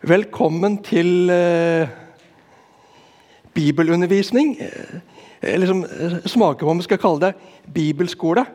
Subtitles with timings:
[0.00, 1.88] Velkommen til eh,
[3.54, 4.56] bibelundervisning.
[4.60, 5.00] Eh,
[5.42, 7.34] Eller som eh, smaker på om vi skal kalle det
[7.74, 8.46] bibelskole.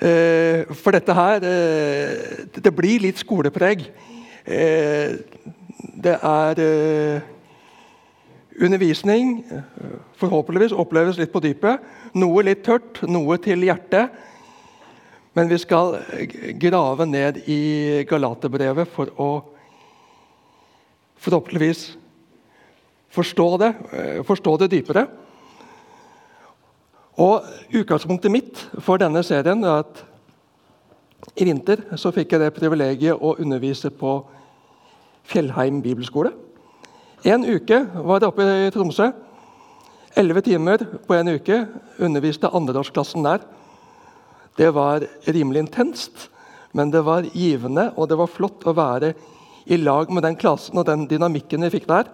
[0.00, 3.84] Eh, for dette her eh, Det blir litt skolepreg.
[4.46, 5.12] Eh,
[6.04, 6.64] det er
[8.60, 9.44] undervisning,
[10.16, 11.84] forhåpentligvis oppleves litt på dypet.
[12.14, 14.08] Noe litt tørt, noe til hjertet.
[15.34, 15.98] Men vi skal
[16.56, 19.32] grave ned i Galaterbrevet for å
[21.22, 21.92] forhåpentligvis
[23.12, 25.06] forstå det, eh, forstå det dypere.
[27.20, 30.04] Og Utgangspunktet mitt for denne serien er at
[31.36, 34.24] i vinter så fikk jeg det privilegiet å undervise på
[35.28, 36.32] Fjellheim bibelskole.
[37.24, 39.12] En uke var jeg oppe i Tromsø.
[40.16, 41.68] Elleve timer på en uke
[42.02, 43.44] underviste andreårsklassen der.
[44.58, 46.28] Det var rimelig intenst,
[46.72, 49.31] men det var givende, og det var flott å være i
[49.78, 52.10] lag med den klassen og den dynamikken vi fikk der.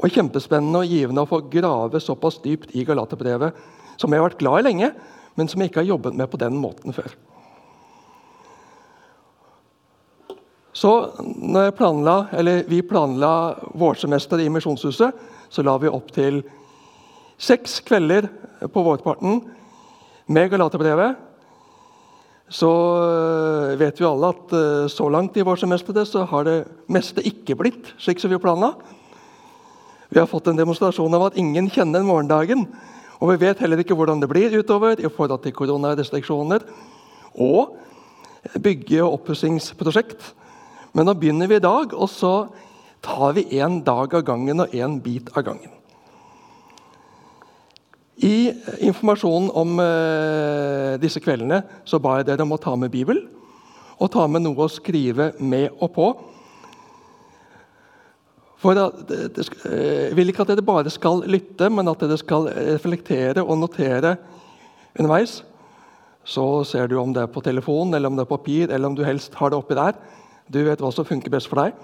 [0.00, 3.54] Og kjempespennende og givende å få grave såpass dypt i Galaterbrevet,
[4.00, 4.90] som jeg har vært glad i lenge,
[5.38, 7.14] men som jeg ikke har jobbet med på den måten før.
[10.74, 10.90] Så
[11.22, 12.16] når planla,
[12.66, 15.14] vi planla vårsemester i Misjonshuset,
[15.48, 16.40] så la vi opp til
[17.38, 18.26] seks kvelder
[18.72, 19.38] på vårparten
[20.26, 21.14] med Galaterbrevet.
[22.52, 26.58] Så øh, vet vi alle at øh, så langt i vår semester så har det
[26.92, 28.74] meste ikke blitt slik som vi planla.
[30.10, 32.66] Vi har fått en demonstrasjon av at ingen kjenner morgendagen.
[33.20, 36.66] Og vi vet heller ikke hvordan det blir utover i forhold til koronarestriksjoner
[37.40, 37.78] og
[38.60, 40.34] bygge- og oppussingsprosjekt.
[40.94, 42.34] Men nå begynner vi i dag, og så
[43.02, 45.72] tar vi én dag av gangen og én bit av gangen.
[48.22, 48.52] I
[48.86, 53.24] informasjonen om eh, disse kveldene så ba jeg dere om å ta med Bibel
[53.98, 56.06] og ta med noe å skrive med og på.
[58.62, 63.42] For det, Jeg vil ikke at dere bare skal lytte, men at dere skal reflektere
[63.44, 64.16] og notere
[64.98, 65.42] underveis.
[66.24, 68.96] Så ser du om det er på telefon, eller om det er papir, eller om
[68.96, 69.98] du helst har det oppi der.
[70.48, 71.76] Du vet hva som funker best for deg.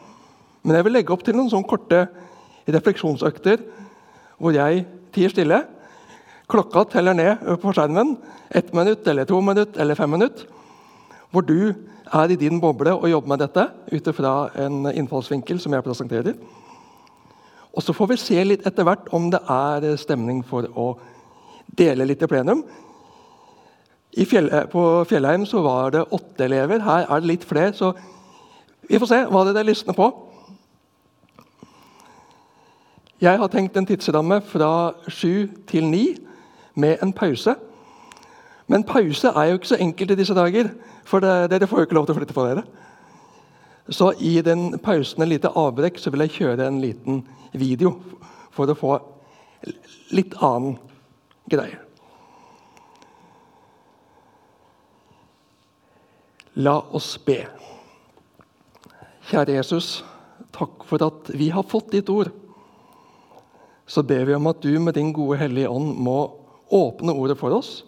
[0.62, 2.06] Men jeg vil legge opp til noen sånne korte
[2.70, 3.62] refleksjonsøkter
[4.41, 5.60] hvor jeg tier stille.
[6.50, 8.16] Klokka teller ned på skjermen.
[8.50, 10.46] Ett minutt, eller to minutt, eller fem minutt.
[11.30, 11.74] Hvor du
[12.12, 16.34] er i din boble og jobber med dette ut fra en innfallsvinkel som jeg presenterer.
[17.72, 20.96] Og Så får vi se litt etter hvert om det er stemning for å
[21.78, 22.64] dele litt i plenum.
[24.10, 26.82] Fjell, på Fjellheim så var det åtte elever.
[26.82, 27.72] Her er det litt flere.
[27.72, 27.94] så
[28.88, 30.10] vi får se hva dere lysner på.
[33.20, 36.16] Jeg har tenkt en tidsramme fra sju til ni
[36.75, 37.54] med en pause.
[38.70, 40.70] Men pause er jo ikke så enkelt i disse dager,
[41.04, 42.64] for dere får jo ikke lov til å flytte på dere.
[43.91, 47.97] Så i den pausen, en lite avbrekk, så vil jeg kjøre en liten video
[48.54, 48.98] for å få
[50.14, 50.76] litt annen
[51.50, 51.80] greie.
[56.54, 57.41] La oss be.
[59.30, 60.04] Kjære Jesus,
[60.54, 62.30] takk for at vi har fått ditt ord.
[63.91, 66.19] Så ber vi om at du med din gode Hellige Ånd må
[66.70, 67.82] åpne ordet for oss.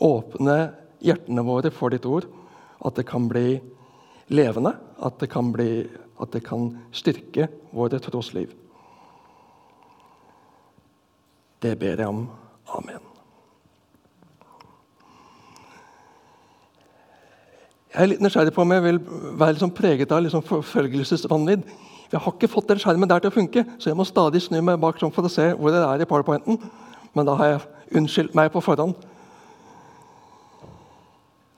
[0.00, 0.58] Åpne
[1.04, 2.26] hjertene våre for ditt ord.
[2.84, 3.60] At det kan bli
[4.32, 5.84] levende, at det kan, bli,
[6.20, 8.52] at det kan styrke våre trosliv.
[11.64, 12.26] Det ber jeg om.
[12.76, 13.10] Amen.
[17.94, 18.96] Jeg er litt nysgjerrig på om jeg vil
[19.38, 21.68] være liksom preget av liksom forfølgelsesvanvidd.
[22.10, 24.58] Jeg har ikke fått den skjermen der til å funke, så jeg må stadig snu
[24.66, 26.58] meg bak sånn for å se hvor det er i powerpointen.
[27.14, 27.60] Men da har jeg
[27.98, 28.94] unnskyldt meg på forhånd.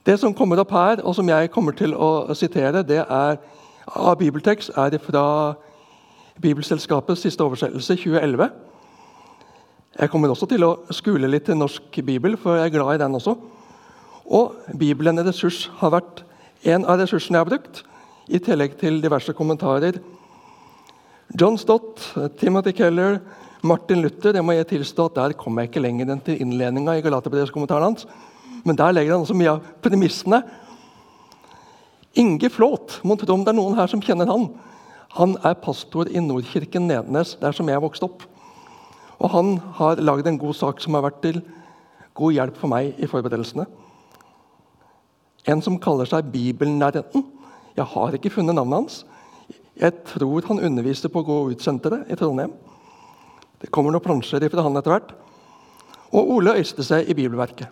[0.07, 3.39] Det som kommer opp her, og som jeg kommer til å sitere, det er
[3.87, 5.25] av bibeltekst, er fra
[6.41, 8.49] Bibelselskapets siste oversettelse, 2011.
[9.99, 13.01] Jeg kommer også til å skule litt til norsk bibel, for jeg er glad i
[13.01, 13.33] den også.
[14.27, 16.23] Og Bibelen en ressurs har vært
[16.67, 17.83] en av ressursene jeg har brukt,
[18.27, 19.99] i tillegg til diverse kommentarer.
[21.39, 22.03] John Stott,
[22.39, 23.19] Timothy Keller,
[23.65, 26.97] Martin Luther det må jeg tilstå at Der kom jeg ikke lenger enn til innledninga
[26.97, 28.07] i Galaterbrevskommentaren hans.
[28.65, 30.41] Men der legger han også mye av premissene.
[32.17, 34.47] Inge Flåt, må tro om det er noen her som kjenner han.
[35.17, 38.25] Han er pastor i Nordkirken Nedenes, der som jeg vokste opp.
[39.17, 41.41] Og han har lagd en god sak som har vært til
[42.17, 43.65] god hjelp for meg i forberedelsene.
[45.47, 47.23] En som kaller seg Bibelnærheten.
[47.77, 48.97] Jeg har ikke funnet navnet hans.
[49.77, 52.55] Jeg tror han underviste på Gå ut-senteret i Trondheim.
[53.61, 55.13] Det kommer noen plansjer fra han etter hvert.
[56.13, 57.67] Og Ole øyste seg i Bibelverket.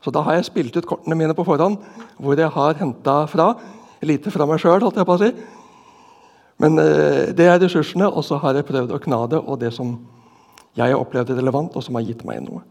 [0.00, 1.76] Så da har jeg spilt ut kortene mine på forhånd,
[2.16, 3.52] hvor jeg har henta fra.
[4.00, 5.30] Lite fra meg sjøl, holdt jeg på å si.
[6.60, 9.74] Men eh, det er ressursene, og så har jeg prøvd å kna det, og det
[9.76, 9.98] som
[10.76, 12.62] jeg har opplevd relevant, og som har gitt meg noe.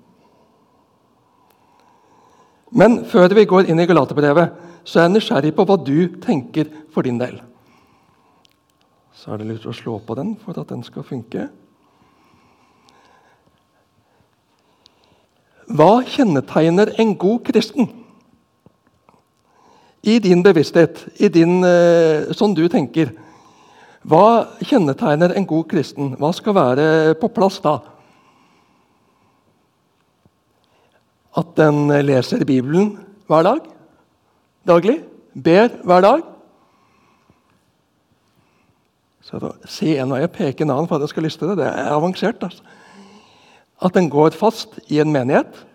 [2.70, 6.70] Men før vi går inn i Galaterbrevet, så er jeg nysgjerrig på hva du tenker
[6.94, 7.40] for din del.
[9.14, 11.50] Så er det lurt å slå på den for at den skal funke.
[15.70, 17.92] Hva kjennetegner en god kristen?
[20.02, 23.12] I din bevissthet, i din, eh, sånn du tenker.
[24.02, 26.16] Hva kjennetegner en god kristen?
[26.18, 27.80] Hva skal være på plass da?
[31.38, 33.60] At den leser Bibelen hver dag?
[34.66, 35.04] Daglig?
[35.36, 36.24] Ber hver dag?
[39.22, 41.60] Så Se en vei og peke en annen for at jeg skal lyste det.
[41.60, 42.42] Det er avansert.
[42.42, 42.64] altså.
[43.82, 45.66] At den går fast i en menighet.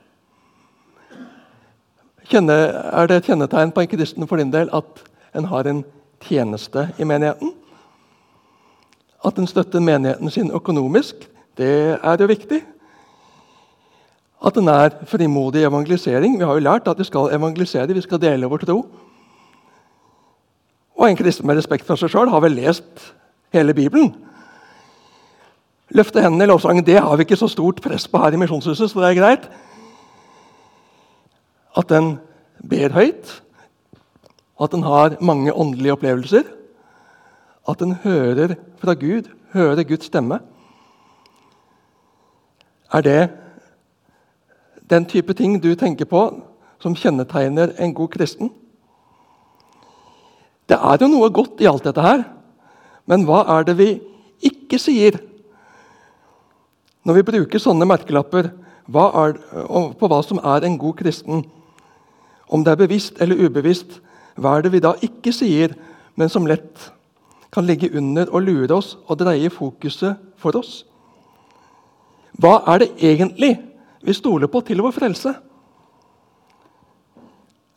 [2.28, 2.56] Kjenne,
[2.92, 5.02] er det et kjennetegn på en kristen for din del at
[5.36, 5.82] en har en
[6.24, 7.52] tjeneste i menigheten?
[9.24, 12.60] At en støtter menigheten sin økonomisk, det er jo viktig.
[14.44, 16.36] At en er frimodig i evangelisering.
[16.38, 18.78] Vi har jo lært at vi skal evangelisere, vi skal dele vår tro.
[20.94, 23.12] Og en kristen med respekt for seg sjøl har vel lest
[23.54, 24.12] hele Bibelen.
[25.94, 28.90] Løfte hendene i lovsangen det har vi ikke så stort press på her i Misjonshuset,
[28.90, 29.44] så det er greit.
[31.78, 32.16] At den
[32.68, 33.30] ber høyt,
[34.62, 36.42] at den har mange åndelige opplevelser.
[37.68, 40.40] At den hører fra Gud, hører Guds stemme.
[42.92, 43.30] Er det
[44.90, 46.24] den type ting du tenker på
[46.82, 48.50] som kjennetegner en god kristen?
[50.68, 52.22] Det er jo noe godt i alt dette her,
[53.06, 53.88] men hva er det vi
[54.42, 55.18] ikke sier?
[57.04, 58.48] Når vi bruker sånne merkelapper
[58.88, 59.36] hva er,
[59.96, 61.44] på hva som er en god kristen,
[62.48, 63.98] om det er bevisst eller ubevisst,
[64.40, 65.74] hva er det vi da ikke sier,
[66.16, 66.90] men som lett
[67.54, 70.82] kan ligge under og lure oss og dreie fokuset for oss?
[72.40, 73.52] Hva er det egentlig
[74.04, 75.34] vi stoler på til vår frelse?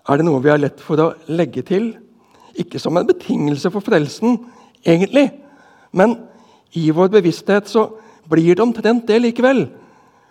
[0.07, 1.91] Er det noe vi har lett for å legge til?
[2.57, 4.39] Ikke som en betingelse for frelsen,
[4.87, 5.29] egentlig,
[5.91, 6.15] men
[6.79, 7.89] i vår bevissthet så
[8.29, 9.67] blir det omtrent det likevel.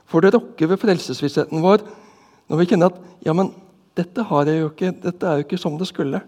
[0.06, 1.84] For det rokker ved frelsesvissheten vår
[2.46, 3.50] når vi kjenner at ja, men
[3.96, 6.20] dette, har jeg jo ikke, dette er jo ikke som det skulle.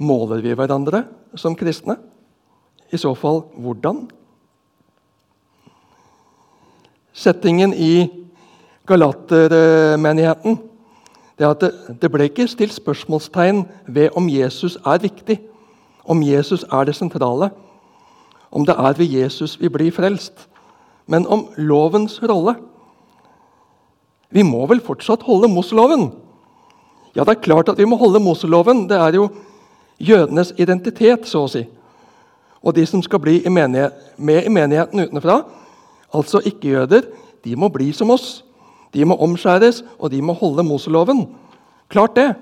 [0.00, 1.04] Måler vi hverandre
[1.38, 1.96] som kristne?
[2.90, 4.02] I så fall hvordan?
[7.14, 8.08] Settingen i
[8.88, 10.58] Galatermenigheten
[11.38, 15.38] det er at det, det ble ikke stilt spørsmålstegn ved om Jesus er viktig,
[16.04, 17.48] om Jesus er det sentrale,
[18.50, 20.48] om det er ved Jesus vi blir frelst,
[21.06, 22.54] men om lovens rolle.
[24.30, 26.10] Vi må vel fortsatt holde Moseloven?
[27.16, 28.84] Ja, det er klart at vi må holde Moseloven.
[28.88, 29.28] Det er jo
[29.98, 31.64] jødenes identitet, så å si.
[32.62, 35.40] Og de som skal bli i med i menigheten utenfra,
[36.14, 37.08] altså ikke-jøder,
[37.44, 38.44] de må bli som oss.
[38.94, 41.24] De må omskjæres, og de må holde Moseloven.
[41.90, 42.34] Klart det.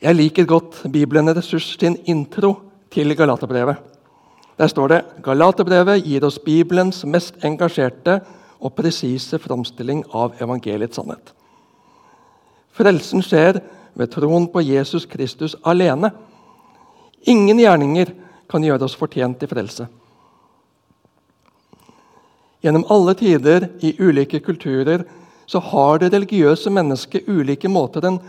[0.00, 2.54] Jeg liker godt Bibelen ressurs sin intro
[2.90, 3.76] til Galaterbrevet.
[4.56, 8.22] Der står det Galaterbrevet gir oss Bibelens mest engasjerte
[8.60, 11.34] og presise framstilling av evangeliets sannhet.
[12.72, 13.60] Frelsen skjer
[13.92, 16.14] ved troen på Jesus Kristus alene.
[17.28, 18.14] Ingen gjerninger
[18.48, 19.84] kan gjøre oss fortjent til frelse.
[22.64, 25.04] Gjennom alle tider, i ulike kulturer,
[25.44, 28.20] så har det religiøse mennesket ulike måter den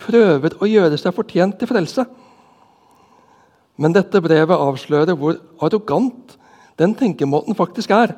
[0.00, 2.04] prøver å gjøre seg fortjent til frelse.
[3.76, 6.36] Men dette brevet avslører hvor arrogant
[6.80, 8.14] den tenkemåten faktisk er.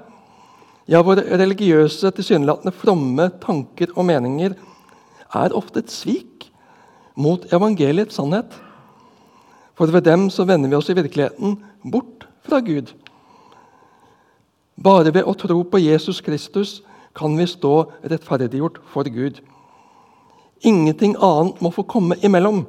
[0.88, 4.54] Ja, hvor religiøse, tilsynelatende fromme tanker og meninger
[5.37, 6.49] er ofte et svik
[7.18, 8.54] mot evangeliets sannhet.
[9.76, 11.58] For ved dem så vender vi oss i virkeligheten
[11.92, 12.94] bort fra Gud.
[14.78, 16.78] Bare ved å tro på Jesus Kristus
[17.18, 19.42] kan vi stå rettferdiggjort for Gud.
[20.60, 22.64] Ingenting annet må få komme imellom.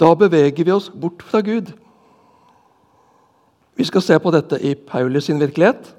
[0.00, 1.72] Da beveger vi oss bort fra Gud.
[3.76, 5.94] Vi skal se på dette i Paulus sin virkelighet,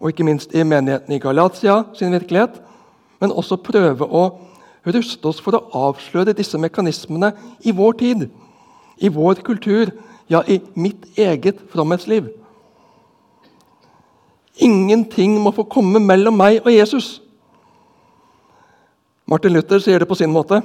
[0.00, 2.60] og ikke minst i menigheten i Galatia sin virkelighet,
[3.20, 4.24] men også prøve å
[4.86, 8.28] ruste oss for å avsløre disse mekanismene i vår tid,
[8.98, 9.92] i vår kultur,
[10.30, 12.28] ja, i mitt eget fromhetsliv.
[14.60, 17.20] Ingenting må få komme mellom meg og Jesus.
[19.30, 20.58] Martin Luther sier det på sin måte.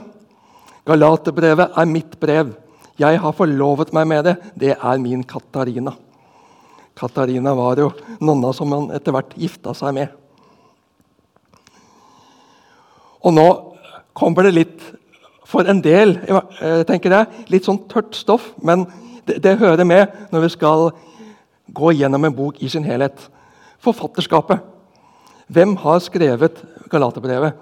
[0.89, 2.55] Galaterbrevet er mitt brev.
[2.97, 4.35] Jeg har forlovet meg med det.
[4.57, 5.93] Det er min Katarina.
[6.97, 7.91] Katarina var jo
[8.23, 10.13] nonna som han etter hvert gifta seg med.
[13.25, 13.45] Og nå
[14.17, 14.85] kommer det litt
[15.45, 18.87] for en del eh, tenker jeg, litt sånn tørt stoff, men
[19.27, 20.87] det, det, hører med når vi skal
[21.75, 23.27] gå gjennom en bok i sin helhet.
[23.85, 24.63] Forfatterskapet.
[25.53, 27.61] Hvem har skrevet Galaterbrevet?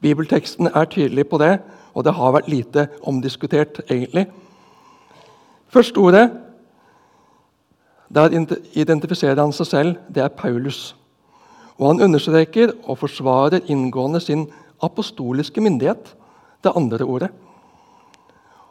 [0.00, 1.58] Bibelteksten er tydelig på det,
[1.94, 4.26] og det har vært lite omdiskutert, egentlig.
[5.68, 6.30] Første ordet
[8.14, 8.34] der
[8.74, 9.98] identifiserer han seg selv.
[10.08, 10.96] Det er Paulus.
[11.78, 14.48] Og han understreker og forsvarer inngående sin
[14.82, 16.16] apostoliske myndighet
[16.64, 17.30] det andre ordet.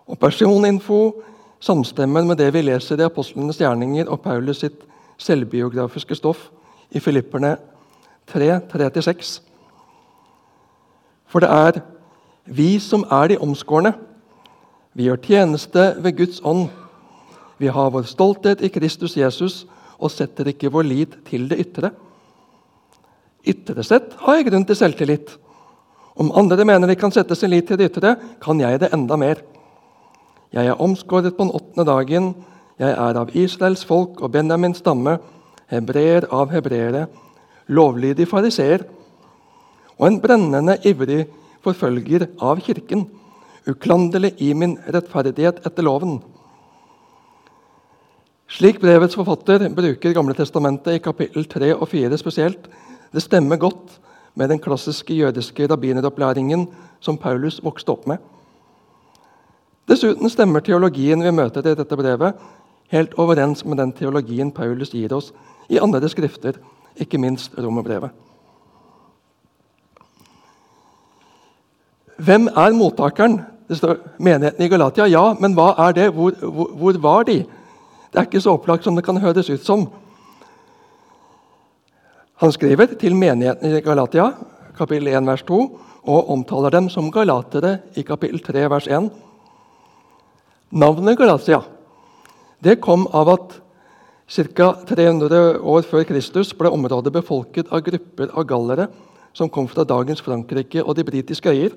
[0.07, 1.13] Og Personinfo
[1.59, 4.83] samstemmer med det vi leser i apostlenes gjerninger og Paulus sitt
[5.19, 6.49] selvbiografiske stoff
[6.91, 7.55] i Filipperne
[8.27, 9.48] 3, 3-6.
[11.29, 11.81] For det er
[12.49, 13.93] vi som er de omskårne.
[14.97, 16.67] Vi gjør tjeneste ved Guds ånd.
[17.61, 19.65] Vi har vår stolthet i Kristus Jesus
[19.99, 21.91] og setter ikke vår lit til det ytre.
[23.45, 25.35] Ytre sett har jeg grunn til selvtillit.
[26.19, 29.15] Om andre mener de kan sette sin lit til det ytre, kan jeg det enda
[29.19, 29.43] mer.
[30.51, 32.33] Jeg er omskåret på den åttende dagen.
[32.79, 35.19] Jeg er av Israels folk og Benjamins stamme,
[35.69, 37.05] hebreer av hebreere,
[37.69, 38.87] lovlydig fariseer
[39.99, 41.25] og en brennende ivrig
[41.63, 43.05] forfølger av Kirken,
[43.67, 46.21] uklanderlig i min rettferdighet etter loven.
[48.49, 52.69] Slik brevets forfatter bruker Gamle testamentet i kapittel 3 og 4 spesielt,
[53.13, 53.99] det stemmer godt
[54.39, 56.67] med den klassiske jødiske rabbineropplæringen
[56.99, 58.17] som Paulus vokste opp med.
[59.89, 62.39] Dessuten stemmer teologien vi møter i dette brevet,
[62.93, 65.33] helt overens med den teologien Paulus gir oss
[65.69, 66.57] i andre skrifter,
[66.97, 68.28] ikke minst romerbrevet.
[72.19, 73.39] Hvem er mottakeren?
[73.69, 75.07] Det står menigheten i Galatia.
[75.07, 76.09] Ja, men hva er det?
[76.13, 77.43] Hvor, hvor, hvor var de?
[78.09, 79.87] Det er ikke så opplagt som det kan høres ut som.
[82.41, 84.31] Han skriver til menigheten i Galatia,
[84.77, 85.59] kapittel 1, vers 2,
[86.09, 89.09] og omtaler dem som galatere i kapittel 3, vers 1.
[90.71, 91.61] Navnet Galatia
[92.63, 93.53] det kom av at
[94.29, 94.73] ca.
[94.87, 98.89] 300 år før Kristus ble området befolket av grupper av gallere
[99.33, 101.71] som kom fra dagens Frankrike og de britiske øyer.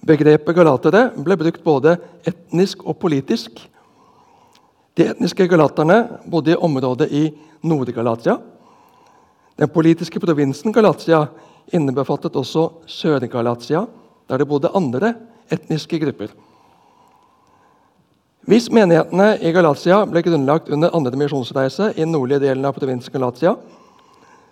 [0.00, 1.96] Begrepet galatere ble brukt både
[2.26, 3.60] etnisk og politisk.
[4.96, 7.26] De etniske galaterne bodde i området i
[7.62, 8.38] Nord-Galatia.
[9.58, 11.26] Den politiske provinsen Galatia
[11.72, 13.84] innebefattet også Sør-Galatia,
[14.28, 15.14] der det bodde andre
[15.52, 16.32] etniske grupper.
[18.48, 23.14] Hvis menighetene i Galatia ble grunnlagt under andre misjonsreise i den nordlige delen av provinsen
[23.14, 23.54] Galatia,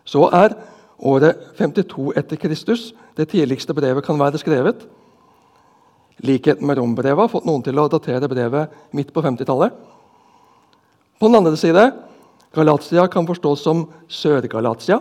[0.06, 0.54] så er
[1.00, 4.87] året 52 etter Kristus det tidligste brevet kan være skrevet.
[6.26, 9.72] Likheten med rombrevet har fått noen til å datere brevet midt på 50-tallet.
[11.20, 11.84] På den andre side
[12.56, 14.98] Galatia kan forstås som Sør-Galatia,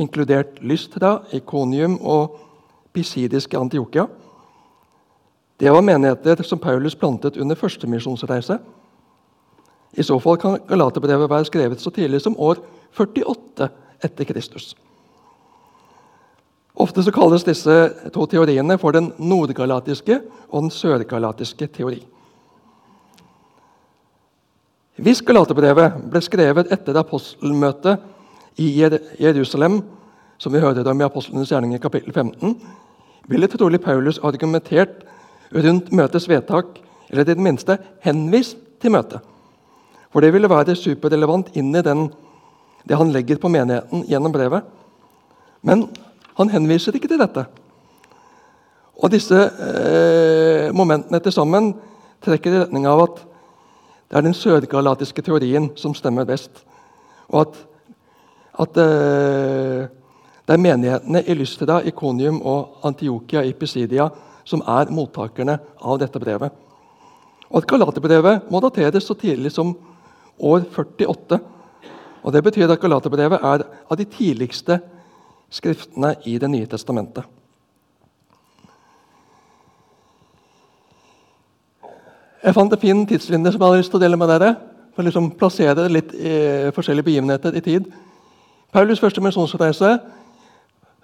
[0.00, 2.38] inkludert Lystra, Ikonium og
[2.96, 4.06] pisidiske Antiokia.
[5.58, 8.58] Det var menigheter som Paulus plantet under første misjonsreise.
[9.98, 12.62] I så fall kan Galaterbrevet være skrevet så tidlig som år
[12.96, 13.68] 48
[14.04, 14.74] etter Kristus.
[16.78, 17.74] Ofte så kalles disse
[18.14, 21.98] to teoriene for den nordgalatiske og den sørgalatiske teori.
[24.98, 28.02] Hvis Galaterbrevet ble skrevet etter apostelmøtet
[28.58, 29.80] i Jerusalem,
[30.38, 32.56] som vi hører om i Apostlenes gjerning i kapittel 15,
[33.30, 35.04] ville trolig Paulus argumentert
[35.54, 36.78] rundt møtets vedtak,
[37.10, 39.22] eller i det minste henvist til møtet.
[40.12, 42.08] For det ville være superrelevant inn i den,
[42.88, 44.66] det han legger på menigheten gjennom brevet.
[45.62, 45.88] Men
[46.38, 47.44] han henviser ikke til dette.
[48.98, 51.72] Og Disse eh, momentene til sammen
[52.24, 53.20] trekker i retning av at
[54.08, 56.64] det er den sørgalatiske teorien som stemmer best.
[57.28, 57.58] Og at,
[58.64, 59.86] at eh,
[60.48, 64.08] det er menighetene i Lystra, Ikonium og Antiokia i Pisidia
[64.48, 66.54] som er mottakerne av dette brevet.
[67.48, 69.74] Og at Galaterbrevet må dateres så tidlig som
[70.38, 71.38] år 48.
[72.22, 74.80] Og Det betyr at Galaterbrevet er av de tidligste
[75.50, 77.24] skriftene i Det nye testamentet.
[82.38, 84.56] Jeg fant en fin tidslinje som jeg hadde lyst til å dele med dere.
[84.94, 87.84] for å liksom plassere litt i forskjellige begivenheter i tid.
[88.74, 90.00] Paulus' første misjonsreise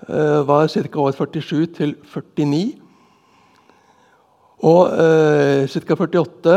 [0.09, 0.99] uh, var ca.
[0.99, 2.75] år 47 til 49.
[4.67, 5.95] Og uh, ca.
[5.95, 6.57] 48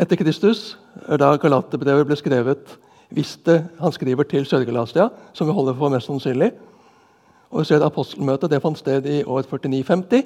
[0.00, 2.78] etter Kristus, da Galaterbrevet ble skrevet,
[3.10, 6.50] visste han skriver til Sør-Galatia, som vi holder for mest sannsynlig.
[7.50, 10.22] Og vi ser Apostelmøtet det fant sted i år 49-50.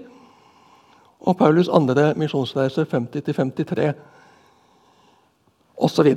[1.24, 3.92] Og Paulus' andre misjonsreise 50-53
[5.76, 6.10] osv.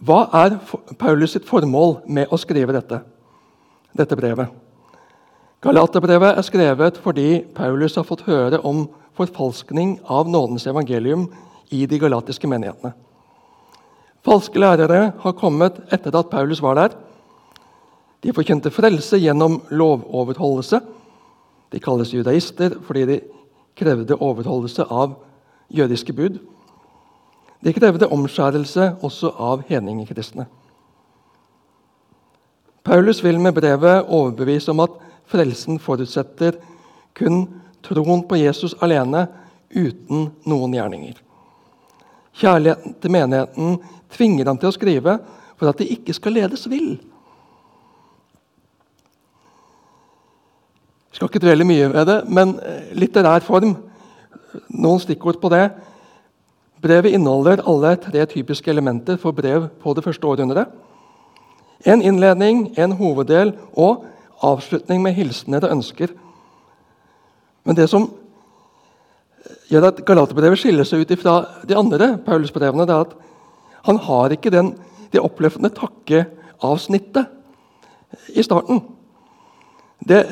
[0.00, 0.56] Hva er
[1.00, 3.02] Paulus sitt formål med å skrive dette,
[3.96, 4.48] dette brevet?
[5.60, 8.86] Galaterbrevet er skrevet fordi Paulus har fått høre om
[9.16, 11.26] forfalskning av nådens evangelium
[11.68, 12.94] i de galatiske menighetene.
[14.30, 16.92] Falske lærere har kommet etter at Paulus var der.
[18.22, 20.78] De forkjente frelse gjennom lovoverholdelse.
[21.72, 23.18] De kalles judaister fordi de
[23.74, 25.16] krevde overholdelse av
[25.66, 26.38] jødiske bud.
[27.64, 30.46] De krevde omskjærelse også av hedningekristne.
[32.86, 34.94] Paulus vil med brevet overbevise om at
[35.26, 36.54] frelsen forutsetter
[37.18, 37.48] kun
[37.82, 39.26] troen på Jesus alene,
[39.74, 41.18] uten noen gjerninger.
[42.40, 43.80] Kjærligheten til menigheten
[44.14, 45.18] tvinger ham til å skrive
[45.58, 46.94] for at de ikke skal ledes vill.
[51.10, 52.56] Jeg skal ikke dvele mye ved det, men
[52.96, 53.76] litterær form
[54.70, 55.68] Noen stikkord på det.
[56.82, 60.72] Brevet inneholder alle tre typiske elementer for brev på det første århundret.
[61.86, 64.06] En innledning, en hoveddel og
[64.42, 66.12] avslutning med hilsener og ønsker.
[67.64, 68.08] Men det som
[69.70, 71.36] gjør at Galaterbrevet skiller seg ut fra
[71.68, 73.14] de andre Paulus-brevene, er at
[73.82, 74.74] han har ikke den,
[75.12, 77.26] det oppløftende takkeavsnittet
[78.34, 78.82] i starten.
[80.08, 80.24] Det,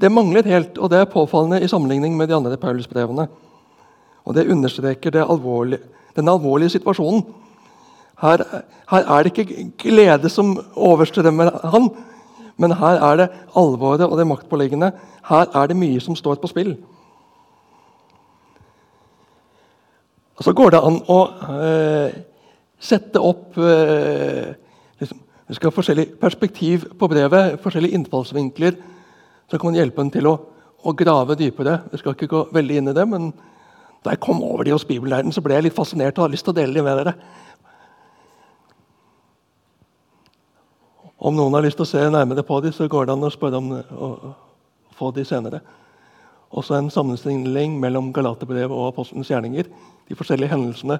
[0.00, 3.28] det mangler helt, og det er påfallende i sammenligning med de andre Paulus-brevene.
[4.24, 5.80] Og Det understreker det alvorlige,
[6.16, 7.24] den alvorlige situasjonen.
[8.20, 8.42] Her,
[8.90, 11.90] her, er det ikke glede som overstrømmer han,
[12.56, 14.92] men her er det alvoret og det maktpåliggende.
[15.28, 16.76] Her er det mye som står på spill.
[20.36, 21.20] Og Så går det an å
[21.64, 22.16] eh,
[22.78, 24.52] sette opp eh,
[25.00, 28.76] liksom, Vi skal ha forskjellig perspektiv på brevet, forskjellige innfallsvinkler
[29.46, 30.32] som kan hjelpe en til å,
[30.82, 31.84] å grave dypere.
[31.92, 33.28] Vi skal ikke gå veldig inn i det, men
[34.02, 36.46] da jeg kom over de hos bibellæreren, så ble jeg litt fascinert og har lyst
[36.46, 37.14] til å dele dem med dere.
[41.16, 43.32] Om noen har lyst til å se nærmere på dem, så går det an å
[43.32, 44.10] spørre om å
[44.98, 45.62] få dem senere.
[46.54, 49.70] Også en sammenstilling mellom Galaterbrevet og Apostelens gjerninger.
[50.06, 50.98] De forskjellige hendelsene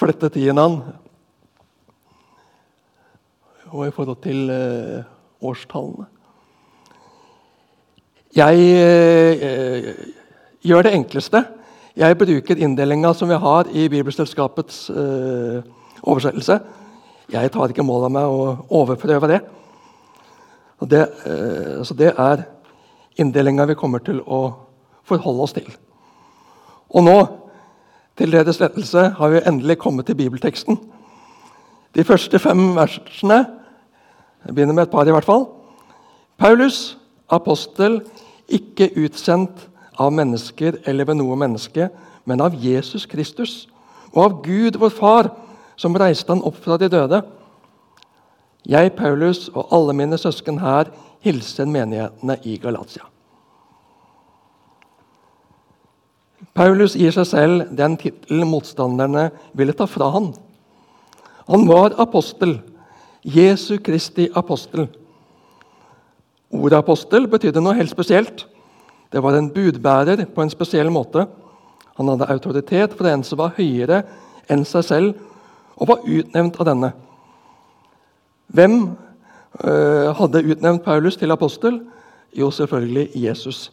[0.00, 0.82] en annen.
[3.70, 5.04] Og i forhold til eh,
[5.40, 6.06] årstallene.
[8.34, 9.94] Jeg eh,
[10.62, 11.44] gjør det enkleste
[11.96, 15.58] jeg bruker inndelinga som vi har i Bibelselskapets uh,
[16.06, 16.60] oversettelse.
[17.30, 18.44] Jeg tar ikke mål av meg å
[18.78, 19.40] overprøve det.
[20.88, 21.02] Det,
[21.84, 22.46] så det er
[23.20, 24.40] inndelinga vi kommer til å
[25.04, 25.66] forholde oss til.
[26.94, 27.18] Og nå,
[28.20, 30.76] til deres lettelse, har vi endelig kommet til bibelteksten.
[31.94, 33.46] De første fem versene
[34.46, 35.46] Jeg begynner med et par, i hvert fall.
[36.38, 38.00] Paulus, apostel,
[38.48, 39.66] ikke utsendt
[39.98, 41.90] av mennesker eller ved noe menneske,
[42.24, 43.68] men av Jesus Kristus
[44.14, 45.28] og av Gud, vår Far,
[45.76, 47.20] som reiste han opp fra de døde.
[48.64, 50.88] Jeg, Paulus, og alle mine søsken her
[51.20, 53.04] hilser menighetene i Galatia.
[56.54, 60.32] Paulus gir seg selv den tittelen motstanderne ville ta fra han.
[61.50, 62.58] Han var apostel,
[63.22, 64.88] Jesu Kristi apostel.
[66.50, 68.46] Ordet apostel betydde noe helt spesielt.
[69.10, 71.26] Det var en budbærer på en spesiell måte.
[71.98, 74.02] Han hadde autoritet for en som var høyere
[74.50, 75.14] enn seg selv,
[75.80, 76.92] og var utnevnt av denne.
[78.50, 78.76] Hvem
[79.64, 81.80] øh, hadde utnevnt Paulus til apostel?
[82.36, 83.70] Jo, selvfølgelig Jesus.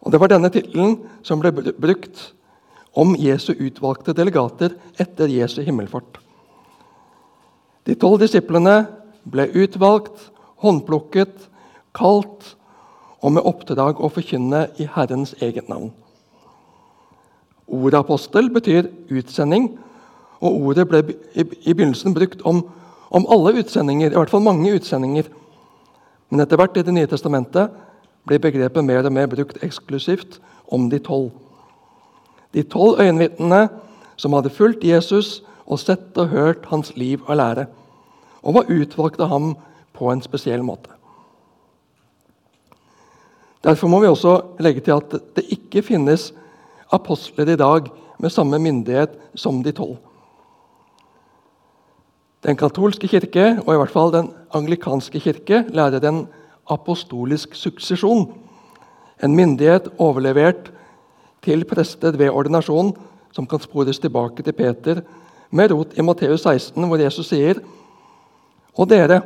[0.00, 2.32] Og Det var denne tittelen som ble brukt
[2.96, 6.18] om Jesu utvalgte delegater etter Jesu himmelfart.
[7.84, 8.86] De tolv disiplene
[9.28, 11.48] ble utvalgt, håndplukket,
[11.96, 12.54] kalt
[13.20, 15.92] og med oppdrag å forkynne i Herrens eget navn.
[17.70, 19.70] Ordet apostel betyr utsending,
[20.40, 21.02] og ordet ble
[21.36, 22.64] i begynnelsen brukt om,
[23.12, 25.28] om alle utsendinger, i hvert fall mange utsendinger.
[26.30, 27.70] Men etter hvert i Det nye testamentet
[28.28, 31.30] ble begrepet mer og mer brukt eksklusivt om de tolv.
[32.54, 33.68] De tolv øyenvitnene
[34.16, 37.66] som hadde fulgt Jesus og sett og hørt hans liv og lære,
[38.42, 39.52] og var utvalgt av ham
[39.94, 40.90] på en spesiell måte.
[43.64, 46.30] Derfor må vi også legge til at det ikke finnes
[46.92, 49.98] apostler i dag med samme myndighet som de tolv.
[52.40, 56.22] Den katolske kirke, og i hvert fall den anglikanske kirke, lærer en
[56.70, 58.26] apostolisk suksesjon.
[59.22, 60.70] En myndighet overlevert
[61.44, 62.94] til prester ved ordinasjon,
[63.32, 65.02] som kan spores tilbake til Peter,
[65.50, 67.60] med rot i Matteus 16, hvor Jesus sier
[68.78, 69.20] Og dere,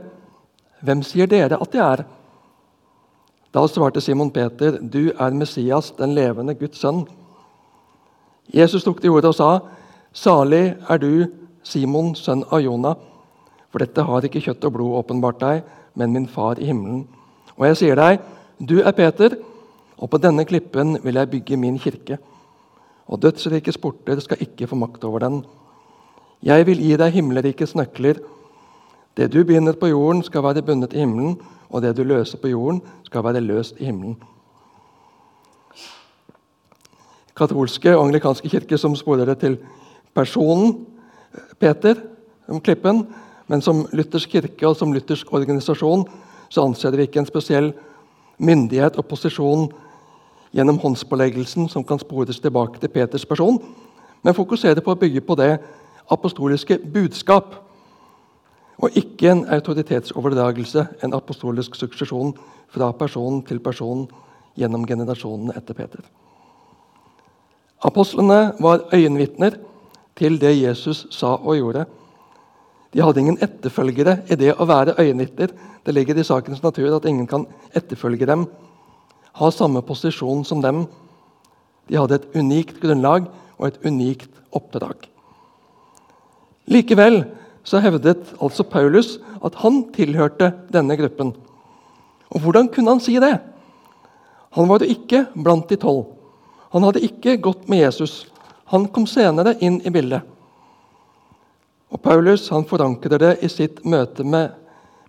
[0.83, 2.05] hvem sier dere at de er?
[3.55, 7.07] Da svarte Simon Peter, 'Du er Messias, den levende Guds sønn.'
[8.55, 9.59] Jesus tok til ordet og sa,
[10.13, 11.27] 'Salig er du
[11.63, 12.95] Simon, sønn av Jonah,
[13.71, 15.63] for dette har ikke kjøtt og blod åpenbart deg,
[15.95, 17.09] men min far i himmelen.
[17.57, 18.23] Og jeg sier deg,
[18.59, 19.37] du er Peter,
[19.99, 22.19] og på denne klippen vil jeg bygge min kirke.
[23.07, 25.43] Og dødsrikes porter skal ikke få makt over den.
[26.43, 28.19] Jeg vil gi deg himmelrikets nøkler.
[29.17, 31.37] Det du binder på jorden, skal være bundet i himmelen,
[31.71, 34.17] og det du løser på jorden, skal være løst i himmelen.
[37.37, 39.57] Katolske og anglikanske kirker som sporer det til
[40.15, 40.87] personen
[41.59, 41.99] Peter,
[42.49, 43.07] om klippen,
[43.49, 46.05] men som luthersk kirke og som luthersk organisasjon
[46.55, 47.73] så anser vi ikke en spesiell
[48.39, 49.67] myndighet og posisjon
[50.55, 53.59] gjennom håndspåleggelsen som kan spores tilbake til Peters person,
[54.23, 55.57] men fokuserer på å bygge på det
[56.15, 57.57] apostoliske budskap,
[58.79, 62.35] og ikke en autoritetsoverdragelse, en apostolisk suksesjon
[62.75, 64.07] fra person til person
[64.59, 66.03] gjennom generasjonene etter Peter.
[67.85, 69.59] Apostlene var øyenvitner
[70.17, 71.85] til det Jesus sa og gjorde.
[72.95, 75.51] De hadde ingen etterfølgere i det å være øyenvitner.
[75.85, 78.47] Det ligger i sakens natur at ingen kan etterfølge dem,
[79.35, 80.85] ha samme posisjon som dem.
[81.91, 83.27] De hadde et unikt grunnlag
[83.59, 85.09] og et unikt oppdrag.
[86.71, 87.25] Likevel
[87.67, 91.35] så hevdet altså Paulus at han tilhørte denne gruppen.
[92.31, 93.35] Og Hvordan kunne han si det?
[94.55, 96.07] Han var jo ikke blant de tolv.
[96.71, 98.25] Han hadde ikke gått med Jesus.
[98.71, 100.23] Han kom senere inn i bildet.
[101.95, 104.51] Og Paulus han forankrer det i sitt møte med,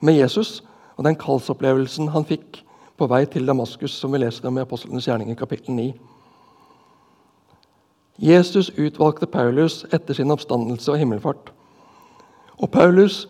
[0.06, 0.60] med Jesus
[0.96, 2.62] og den kallsopplevelsen han fikk
[2.96, 5.88] på vei til Damaskus, som vi leser om i Apostlenes gjerning i kapittel 9.
[8.22, 11.50] Jesus utvalgte Paulus etter sin oppstandelse og himmelfart.
[12.62, 13.26] Og Paulus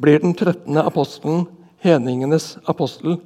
[0.00, 0.76] blir den 13.
[0.82, 1.46] apostelen,
[1.78, 3.20] hedningenes apostel.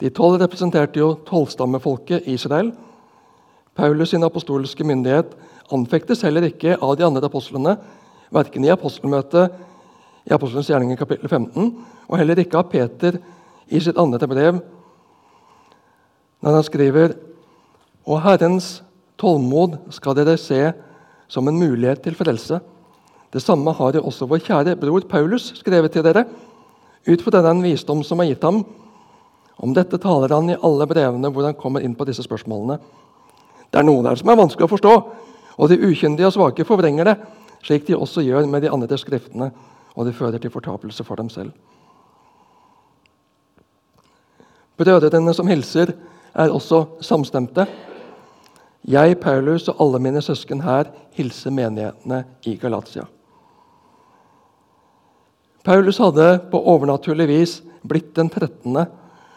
[0.00, 2.70] De tolv representerte jo tolvstammefolket Israel.
[3.74, 5.34] Paulus sin apostoliske myndighet
[5.72, 7.76] anfektes heller ikke av de andre apostlene,
[8.34, 9.54] verken i apostelmøtet
[10.24, 11.72] i Apostelens gjerninger kapittel 15,
[12.08, 13.18] og heller ikke av Peter
[13.68, 14.60] i sitt andre brev,
[16.44, 17.14] når han skriver
[18.04, 18.82] Og Herrens
[19.16, 20.74] tålmod skal dere se
[21.32, 22.58] som en mulighet til frelse.
[23.32, 26.26] Det samme har jo også vår kjære bror Paulus skrevet til dere,
[27.08, 28.60] ut fra den visdom som er gitt ham.
[29.56, 32.76] Om dette taler han i alle brevene hvor han kommer inn på disse spørsmålene.
[33.72, 34.94] Det er noe der som er vanskelig å forstå,
[35.56, 37.16] og de ukyndige og svake forvrenger det,
[37.64, 39.50] slik de også gjør med de andre skriftene,
[39.94, 41.52] og det fører til fortapelse for dem selv.
[44.76, 45.94] Brødrene som hilser,
[46.34, 47.66] er også samstemte.
[48.84, 53.06] Jeg, Paulus og alle mine søsken her hilser menighetene i Galatia.
[55.64, 58.82] Paulus hadde på overnaturlig vis blitt den 13.,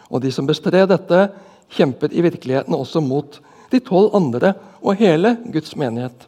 [0.10, 1.27] og de som bestred dette,
[1.69, 3.39] kjempet i virkeligheten også mot
[3.71, 6.27] de tolv andre og hele Guds menighet.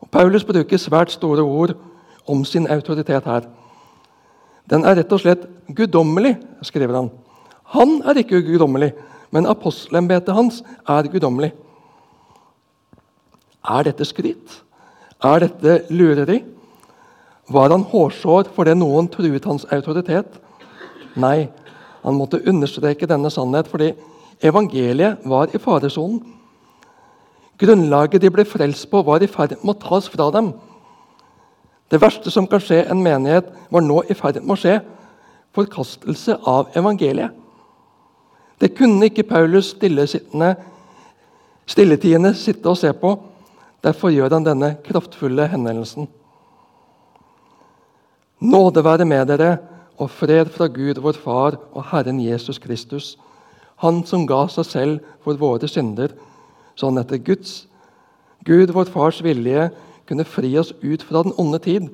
[0.00, 1.74] Og Paulus bruker svært store ord
[2.28, 3.46] om sin autoritet her.
[4.68, 7.10] Den er rett og slett guddommelig, skriver han.
[7.74, 8.92] Han er ikke guddommelig,
[9.30, 11.52] men apostelembetet hans er guddommelig.
[13.68, 14.62] Er dette skryt?
[15.24, 16.42] Er dette lureri?
[17.48, 20.38] Var han hårsår fordi noen truet hans autoritet?
[21.18, 21.48] Nei,
[22.04, 23.92] han måtte understreke denne sannhet fordi
[24.42, 26.22] Evangeliet var i faresonen.
[27.58, 30.52] Grunnlaget de ble frelst på, var i ferd med å tas fra dem.
[31.90, 34.76] Det verste som kan skje en menighet, var nå i ferd med å skje.
[35.56, 37.34] Forkastelse av evangeliet.
[38.58, 39.72] Det kunne ikke Paulus
[41.66, 43.14] stilletiende sitte og se på.
[43.82, 46.08] Derfor gjør han denne kraftfulle henvendelsen.
[48.38, 49.58] Nåde være med dere
[49.98, 53.16] og fred fra Gud, vår Far og Herren Jesus Kristus.
[53.82, 56.14] Han som ga seg selv for våre synder,
[56.74, 57.66] så han etter Guds,
[58.46, 59.68] Gud, vår Fars vilje,
[60.08, 61.88] kunne fri oss ut fra den onde tid.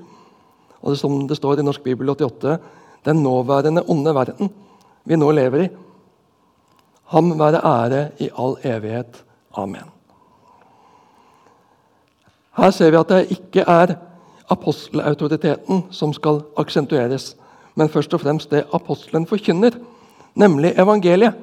[0.85, 2.59] Og det som det står i Norsk Bibel 88,
[3.05, 4.53] den nåværende onde verden
[5.05, 5.71] vi nå lever i.
[7.13, 9.25] Ham være ære i all evighet.
[9.57, 9.91] Amen.
[12.57, 13.97] Her ser vi at det ikke er
[14.51, 17.35] apostelautoriteten som skal aksentueres,
[17.75, 19.75] men først og fremst det apostelen forkynner,
[20.35, 21.35] nemlig evangeliet.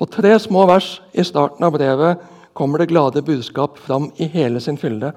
[0.00, 2.22] På tre små vers i starten av brevet
[2.56, 5.10] kommer det glade budskap fram i hele sin fylde.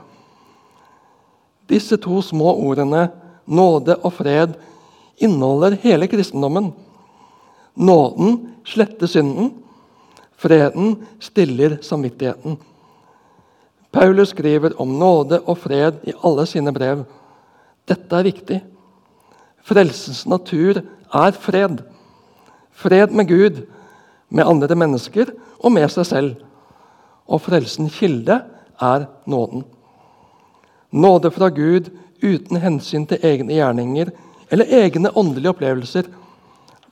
[1.72, 3.06] Disse to små ordene,
[3.48, 4.58] nåde og fred,
[5.24, 6.74] inneholder hele kristendommen.
[7.80, 8.36] Nåden
[8.68, 9.54] sletter synden.
[10.36, 12.58] Freden stiller samvittigheten.
[13.88, 17.06] Paulus skriver om nåde og fred i alle sine brev.
[17.88, 18.60] Dette er viktig.
[19.64, 21.80] Frelsens natur er fred.
[22.76, 23.64] Fred med Gud,
[24.34, 26.34] med andre mennesker og med seg selv.
[27.30, 28.42] Og frelsens kilde
[28.82, 29.64] er nåden.
[30.94, 31.90] Nåde fra Gud
[32.24, 34.12] uten hensyn til egne gjerninger
[34.54, 36.10] eller egne åndelige opplevelser.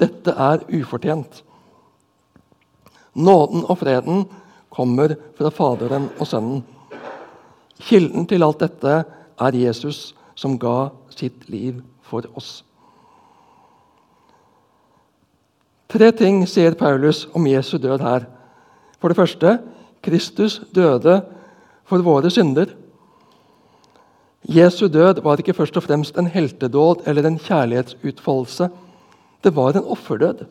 [0.02, 1.42] Dette er ufortjent.
[3.14, 4.26] Nåden og freden
[4.72, 6.64] kommer fra Faderen og Sønnen.
[7.82, 9.02] Kilden til alt dette
[9.42, 12.62] er Jesus, som ga sitt liv for oss.
[15.92, 18.28] Tre ting sier Paulus om Jesu død her.
[19.02, 19.58] For det første
[20.04, 21.18] Kristus døde
[21.84, 22.72] for våre synder.
[24.48, 28.70] Jesu død var ikke først og fremst en heltedåd eller en kjærlighetsutfoldelse.
[29.44, 30.46] Det var en offerdød.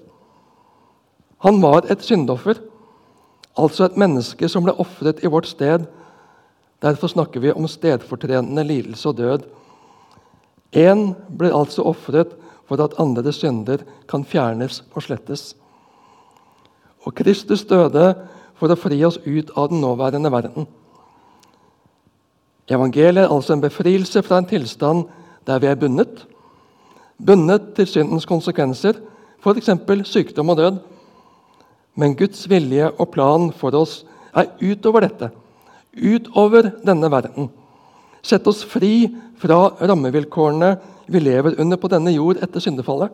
[1.41, 2.61] Han var et syndoffer,
[3.57, 5.87] altså et menneske som ble ofret i vårt sted.
[6.83, 9.49] Derfor snakker vi om stedfortredende lidelse og død.
[10.77, 12.37] Én ble altså ofret
[12.71, 15.57] for at andres synder kan fjernes og slettes.
[17.03, 18.13] Og Kristus døde
[18.55, 20.69] for å fri oss ut av den nåværende verden.
[22.71, 25.09] Evangeliet er altså en befrielse fra en tilstand
[25.49, 26.27] der vi er bundet.
[27.19, 29.01] Bundet til syndens konsekvenser,
[29.43, 29.73] f.eks.
[30.07, 30.79] sykdom og død.
[31.99, 35.33] Men Guds vilje og plan for oss er utover dette,
[35.99, 37.51] utover denne verden.
[38.23, 39.09] Sett oss fri
[39.41, 40.75] fra rammevilkårene
[41.11, 43.13] vi lever under på denne jord etter syndefallet.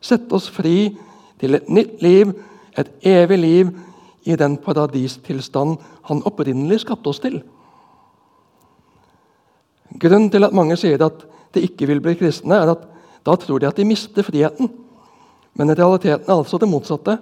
[0.00, 0.94] Sett oss fri
[1.40, 2.32] til et nytt liv,
[2.78, 3.74] et evig liv,
[4.24, 5.76] i den paradistilstand
[6.08, 7.42] han opprinnelig skapte oss til.
[10.00, 12.86] Grunnen til at mange sier at de ikke vil bli kristne, er at
[13.24, 14.70] da tror de at de mister friheten.
[15.54, 17.18] Men realiteten er altså det motsatte.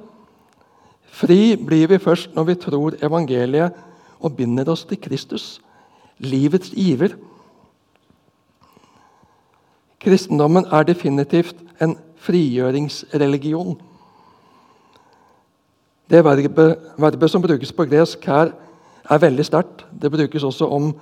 [1.13, 3.77] Fri blir vi først når vi tror evangeliet
[4.23, 5.61] og binder oss til Kristus,
[6.23, 7.17] livets giver.
[10.03, 13.81] Kristendommen er definitivt en frigjøringsreligion.
[16.11, 18.53] Det verbet, verbet, som brukes på gresk her,
[19.11, 19.87] er veldig sterkt.
[20.03, 20.93] Det brukes også om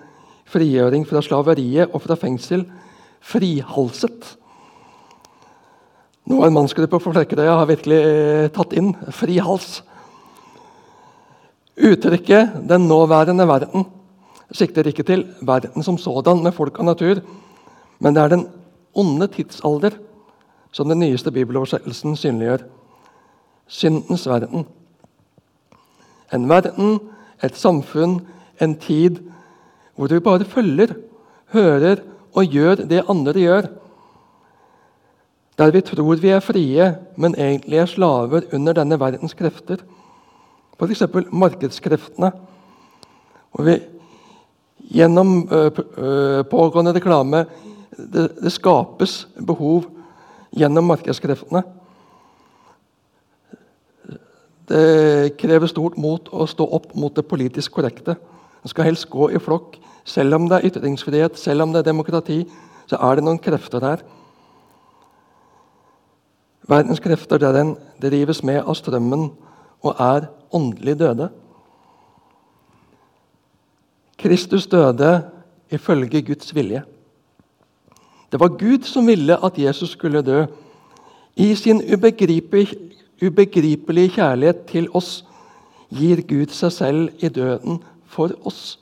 [0.51, 2.65] frigjøring fra slaveriet og fra fengsel.
[3.21, 4.37] Frihalset.
[6.31, 9.81] Nå en mannsgruppe på Flekkerøya har virkelig eh, tatt inn fri hals.
[11.81, 14.00] Uttrykket 'den nåværende verden'
[14.53, 17.23] sikter ikke til verden som sådan med folk og natur,
[17.99, 18.49] men det er den
[18.95, 19.97] onde tidsalder,
[20.73, 22.67] som den nyeste bibeloversettelsen synliggjør.
[23.67, 24.67] Syndens verden.
[26.35, 26.99] En verden,
[27.43, 28.21] et samfunn,
[28.61, 29.21] en tid
[29.97, 30.95] hvor vi bare følger,
[31.53, 31.97] hører
[32.35, 33.69] og gjør det andre gjør.
[35.59, 39.83] Der vi tror vi er frie, men egentlig er slaver under denne verdens krefter.
[40.79, 41.03] F.eks.
[41.33, 42.33] markedskreftene.
[43.53, 43.77] Hvor vi
[44.91, 45.45] gjennom
[46.51, 47.45] pågående reklame
[47.91, 49.87] det, det skapes behov
[50.57, 51.63] gjennom markedskreftene.
[54.71, 58.15] Det krever stort mot å stå opp mot det politisk korrekte.
[58.63, 59.79] En skal helst gå i flokk.
[60.07, 62.45] Selv om det er ytringsfrihet, selv om det er demokrati,
[62.91, 64.05] så er det noen krefter her.
[66.71, 69.31] Verdens krefter der den drives med av strømmen
[69.83, 71.31] og er åndelig døde.
[74.21, 75.23] Kristus døde
[75.71, 76.83] ifølge Guds vilje.
[78.33, 80.45] Det var Gud som ville at Jesus skulle dø.
[81.37, 81.83] I sin
[83.23, 85.25] ubegripelige, kjærlighet til oss
[85.91, 88.79] gir Gud seg selv i døden for oss.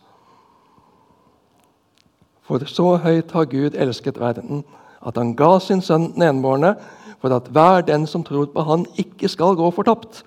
[2.42, 4.64] For så høyt har Gud elsket verden,
[5.07, 6.74] at han ga sin sønn den enbårne,
[7.20, 10.24] for at hver den som tror på Han, ikke skal gå fortapt,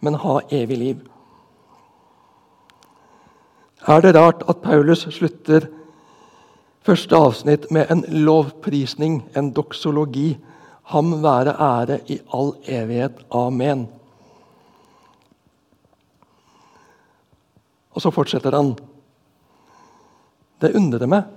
[0.00, 0.96] men ha evig liv.
[3.88, 5.68] Er det rart at Paulus slutter
[6.84, 10.34] Første avsnitt med en lovprisning, en doksologi.
[10.92, 13.22] Ham være ære i all evighet.
[13.32, 13.86] Amen.
[17.96, 18.74] Og så fortsetter han.
[20.60, 21.32] Det undrer meg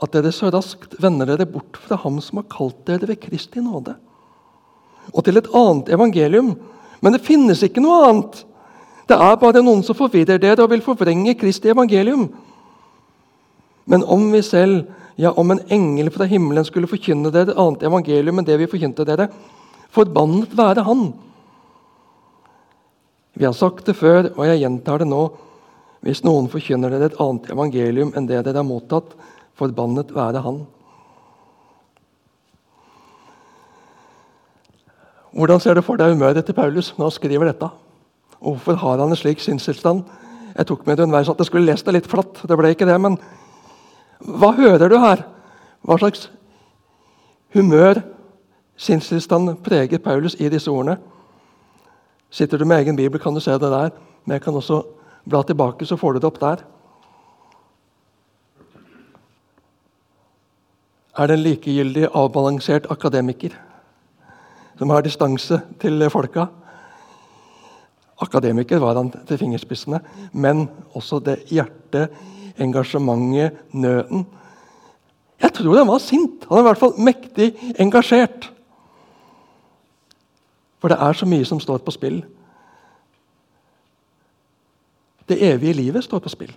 [0.00, 3.62] at dere så raskt vender dere bort fra Ham som har kalt dere ved Kristi
[3.64, 3.94] nåde,
[5.12, 6.50] og til et annet evangelium.
[7.00, 8.42] Men det finnes ikke noe annet.
[9.06, 12.26] Det er bare noen som forvirrer dere og vil forvrenge Kristi evangelium.
[13.86, 17.86] Men om vi selv, ja, om en engel fra himmelen skulle forkynne dere et annet
[17.86, 19.28] evangelium enn det vi forkynte dere,
[19.94, 21.06] forbannet være han.
[23.36, 25.22] Vi har sagt det før, og jeg gjentar det nå.
[26.02, 29.14] Hvis noen forkynner dere et annet evangelium enn det dere har mottatt,
[29.56, 30.64] forbannet være han.
[35.36, 37.68] Hvordan ser du for deg humøret til Paulus når han skriver dette?
[38.46, 40.04] Hvorfor har han en slik sinnstilstand?
[40.56, 42.44] Jeg tok med det underveis at jeg skulle lest det litt flatt.
[42.46, 43.16] Det ble ikke det, men
[44.22, 45.24] hva hører du her?
[45.82, 46.28] Hva slags
[47.56, 47.98] humør,
[48.78, 50.96] sinnstilstand, preger Paulus i disse ordene?
[52.30, 53.90] Sitter du med egen bibel, kan du se det der.
[54.24, 54.82] Men jeg kan også
[55.26, 56.62] bla tilbake, så får du det opp der.
[61.18, 63.58] Er det en likegyldig, avbalansert akademiker
[64.78, 66.46] som har distanse til folka?
[68.20, 70.00] Akademiker var han til fingerspissene,
[70.32, 72.14] men også det hjertet,
[72.58, 74.24] engasjementet, nøden.
[75.42, 76.46] Jeg tror han var sint.
[76.48, 78.48] Han er i hvert fall mektig engasjert.
[80.80, 82.22] For det er så mye som står på spill.
[85.28, 86.54] Det evige livet står på spill.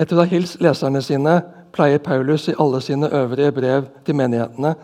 [0.00, 1.38] Etter å ha hilst leserne sine
[1.72, 4.74] pleier Paulus i alle sine øvrige brev til menighetene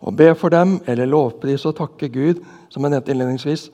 [0.00, 3.68] å be for dem eller lovprise og takke Gud, som jeg nevnte innledningsvis.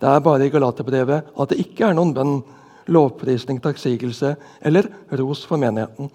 [0.00, 2.36] Det er bare i Galaterbrevet at det ikke er noen bønn,
[2.86, 4.86] lovprisning, takksigelse eller
[5.18, 6.10] ros for menigheten.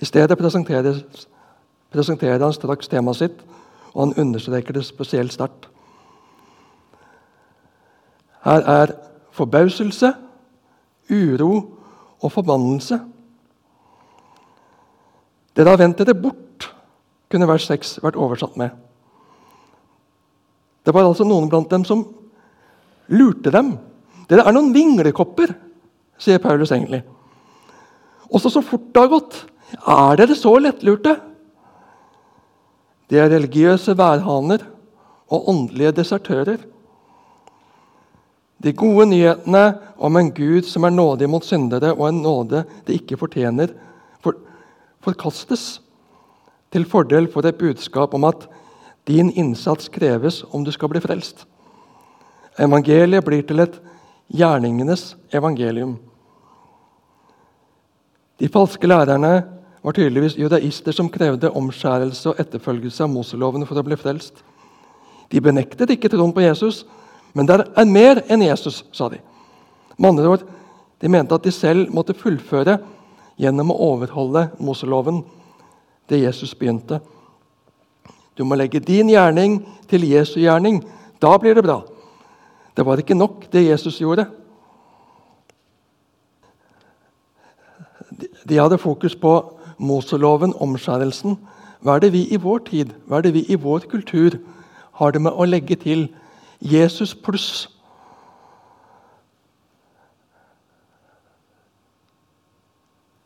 [0.00, 3.42] I stedet presenterer, han straks temaet sitt,
[3.92, 5.68] og han understreker det spesielt sterkt.
[8.40, 8.94] Her er
[9.36, 10.14] forbauselse,
[11.10, 11.52] uro
[12.22, 13.00] og forbannelse.
[15.56, 16.49] Dere har vendt dere bort,
[17.30, 18.74] kunne vers 6 vært oversatt med.
[20.84, 22.02] Det var altså noen blant dem som
[23.12, 23.74] lurte dem.
[24.30, 25.52] Dere er noen vinglekopper,
[26.20, 27.02] sier Paulus egentlig.
[28.30, 29.38] Også så fort det har gått.
[29.80, 31.16] Er dere så lettlurte?
[33.10, 34.62] De er religiøse værhaner
[35.30, 36.60] og åndelige desertører.
[38.60, 39.64] De gode nyhetene
[39.98, 43.72] om en Gud som er nådig mot syndere, og en nåde de ikke fortjener,
[44.20, 44.36] for,
[45.00, 45.80] forkastes
[46.70, 48.46] til fordel for et budskap om at
[49.08, 51.46] din innsats kreves om du skal bli frelst.
[52.58, 53.80] Evangeliet blir til et
[54.30, 55.96] gjerningenes evangelium.
[58.40, 59.32] De falske lærerne
[59.82, 64.44] var tydeligvis judaister som krevde omskjærelse og etterfølgelse av Moseloven for å bli frelst.
[65.30, 66.84] De benektet ikke troen på Jesus,
[67.34, 69.20] men det er mer enn Jesus, sa de.
[69.96, 70.48] Med andre ord,
[71.00, 72.76] De mente at de selv måtte fullføre
[73.40, 75.22] gjennom å overholde Moseloven,
[76.10, 77.00] det Jesus begynte.
[78.38, 80.82] Du må legge din gjerning til Jesu gjerning.
[81.22, 81.80] Da blir det bra.
[82.76, 84.26] Det var ikke nok, det Jesus gjorde.
[88.48, 89.34] De hadde fokus på
[89.78, 91.38] Moseloven, omskjærelsen.
[91.80, 94.36] Hva er det vi i vår tid, hva er det vi i vår kultur
[95.00, 96.08] har det med å legge til
[96.60, 97.68] Jesus pluss.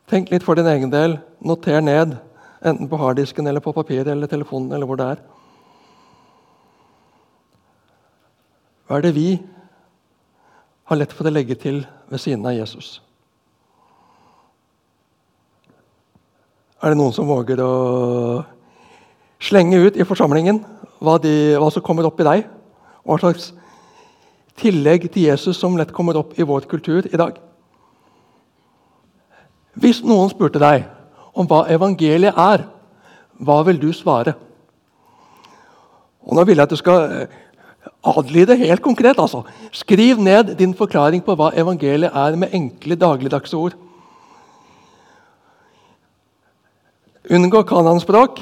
[0.07, 1.17] Tenk litt for din egen del.
[1.43, 2.15] Noter ned,
[2.65, 4.73] enten på harddisken eller på papiret eller telefonen.
[4.73, 5.23] eller hvor det er.
[8.85, 9.29] Hva er det vi
[10.85, 13.01] har lett for å legge til ved siden av Jesus?
[16.81, 18.45] Er det noen som våger å
[19.41, 20.59] slenge ut i forsamlingen
[21.01, 22.45] hva, de, hva som kommer opp i deg?
[23.05, 23.53] Hva slags
[24.61, 27.39] tillegg til Jesus som lett kommer opp i vår kultur i dag?
[29.75, 30.85] Hvis noen spurte deg
[31.35, 32.65] om hva evangeliet er,
[33.43, 34.35] hva vil du svare?
[36.25, 37.41] Og Nå vil jeg at du skal eh,
[38.05, 39.19] adlyde helt konkret.
[39.19, 39.43] altså.
[39.71, 43.75] Skriv ned din forklaring på hva evangeliet er, med enkle, dagligdagse ord.
[47.29, 48.39] Unngå kananspråk.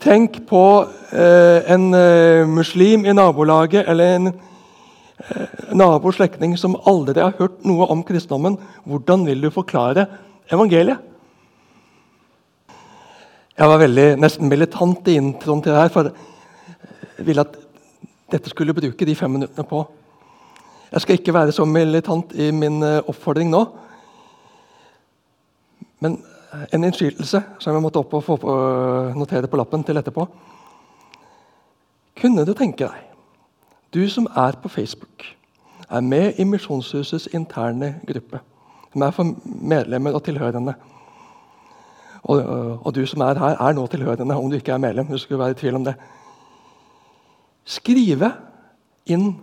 [0.00, 0.64] Tenk på
[1.12, 7.62] eh, en eh, muslim i nabolaget eller en eh, nabo slektning som aldri har hørt
[7.64, 8.58] noe om kristendommen.
[8.84, 10.06] Hvordan vil du forklare
[10.52, 11.09] evangeliet?
[13.60, 17.58] Jeg var veldig, nesten militant i introen til det her, for jeg ville at
[18.32, 19.82] dette skulle bruke de fem minuttene på.
[20.92, 23.60] Jeg skal ikke være så militant i min eh, oppfordring nå.
[26.00, 26.16] Men
[26.72, 28.54] en innskytelse som jeg måtte opp og på,
[29.20, 30.24] notere på lappen til etterpå.
[32.16, 33.10] Kunne du tenke deg,
[33.92, 35.26] du som er på Facebook,
[35.90, 38.40] er med i Misjonshusets interne gruppe,
[38.94, 40.78] som er for medlemmer og tilhørende
[42.22, 42.42] og,
[42.86, 45.06] og, du som er her, er nå tilhørende, om du ikke er medlem.
[45.06, 45.94] du skulle være i tvil om det.
[47.64, 48.32] Skrive
[49.06, 49.36] inn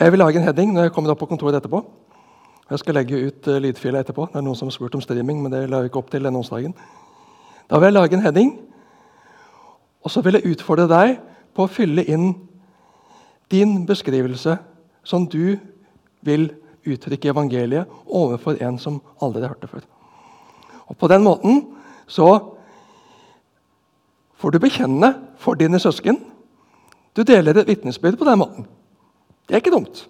[0.00, 1.80] Jeg vil lage en heading når jeg kommer opp på kontoret etterpå.
[2.70, 4.26] Jeg skal legge ut lydfila lydfiler etterpå.
[4.32, 6.24] Det er noen som har spurt om streaming, men det la jeg ikke opp til
[6.24, 6.74] denne onsdagen.
[7.70, 8.50] Da vil jeg lage en heading,
[10.02, 11.16] og så vil jeg utfordre deg
[11.54, 12.34] på å fylle inn
[13.50, 14.58] din beskrivelse
[15.06, 15.56] som du
[16.26, 16.50] vil
[16.86, 19.86] uttrykke evangeliet overfor en som aldri har hørt det før.
[20.86, 21.62] Og På den måten
[22.06, 22.52] så
[24.36, 26.18] får du bekjenne for dine søsken.
[27.16, 28.66] Du deler et vitnesbyrd på den måten.
[29.48, 30.08] Det er ikke dumt.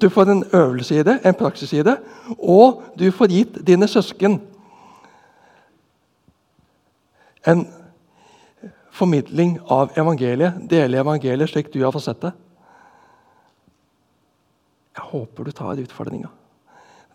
[0.00, 1.98] Du får en øvelse i det, en praksis i det,
[2.38, 4.40] og du får gitt dine søsken
[7.46, 7.66] en
[8.90, 12.32] formidling av evangeliet, dele evangeliet slik du har fått sett det.
[14.94, 16.30] Jeg håper du tar utfordringa.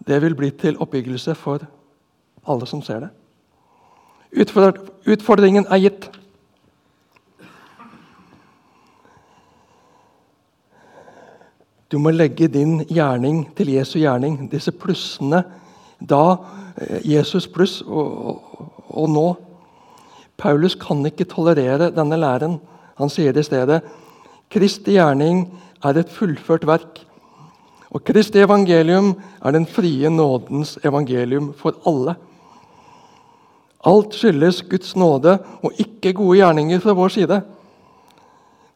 [0.07, 1.65] Det vil bli til oppbyggelse for
[2.47, 3.09] alle som ser det.
[5.09, 6.09] Utfordringen er gitt.
[11.89, 14.43] Du må legge din gjerning til Jesu gjerning.
[14.51, 15.41] Disse plussene
[15.99, 16.37] da
[16.77, 19.27] eh, Jesus pluss og, og, og nå.
[20.37, 22.59] Paulus kan ikke tolerere denne læren.
[23.01, 23.81] Han sier i stedet
[24.49, 25.47] Kristi gjerning
[25.85, 27.01] er et fullført verk.
[27.89, 32.15] Og Kristi evangelium er den frie nådens evangelium for alle.
[33.85, 37.41] Alt skyldes Guds nåde og ikke gode gjerninger fra vår side.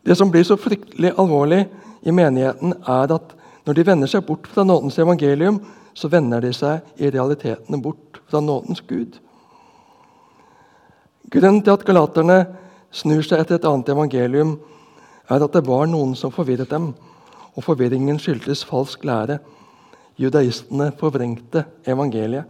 [0.06, 1.68] Det som blir så fryktelig alvorlig
[2.04, 3.36] i menigheten, er at
[3.66, 5.62] når de vender seg bort fra nådens evangelium,
[5.94, 9.20] så vender de seg i realiteten bort fra nådens Gud.
[11.32, 12.40] Grunnen til at galaterne
[12.92, 14.58] snur seg etter et annet evangelium,
[15.30, 16.92] er at det var noen som forvirret dem,
[17.56, 19.40] og forvirringen skyldtes falsk lære.
[20.20, 22.46] Judaistene forvrengte evangeliet.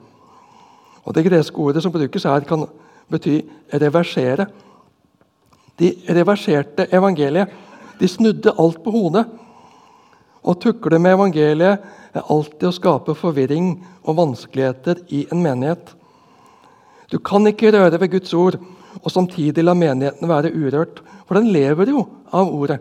[1.03, 2.65] Og Det greske ordet som brukes her, kan
[3.11, 3.41] bety
[3.73, 4.45] reversere.
[5.79, 7.47] De reverserte evangeliet.
[7.99, 9.25] De snudde alt på hodet.
[10.43, 11.83] Å tukle med evangeliet
[12.13, 15.93] er alltid å skape forvirring og vanskeligheter i en menighet.
[17.11, 18.57] Du kan ikke røre ved Guds ord
[19.01, 22.79] og samtidig la menigheten være urørt, for den lever jo av ordet.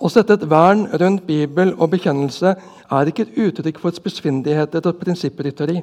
[0.00, 4.96] Å sette et vern rundt Bibel og bekjennelse er ikke et uttrykk for spissfindigheter og
[5.02, 5.82] prinsipprytteri,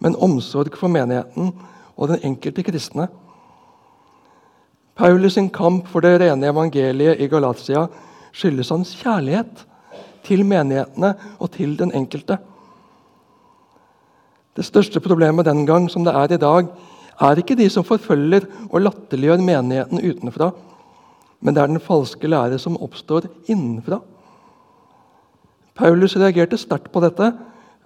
[0.00, 1.50] men omsorg for menigheten
[1.96, 3.08] og den enkelte kristne.
[4.94, 7.88] Paulus' sin kamp for det rene evangeliet i Galatia
[8.32, 9.66] skyldes hans kjærlighet
[10.22, 12.38] til menighetene og til den enkelte.
[14.54, 16.66] Det største problemet den gang som det er i dag,
[17.20, 20.50] er ikke de som forfølger og latterliggjør menigheten utenfra,
[21.40, 24.00] men det er den falske lære som oppstår innenfra.
[25.74, 27.32] Paulus reagerte sterkt på dette,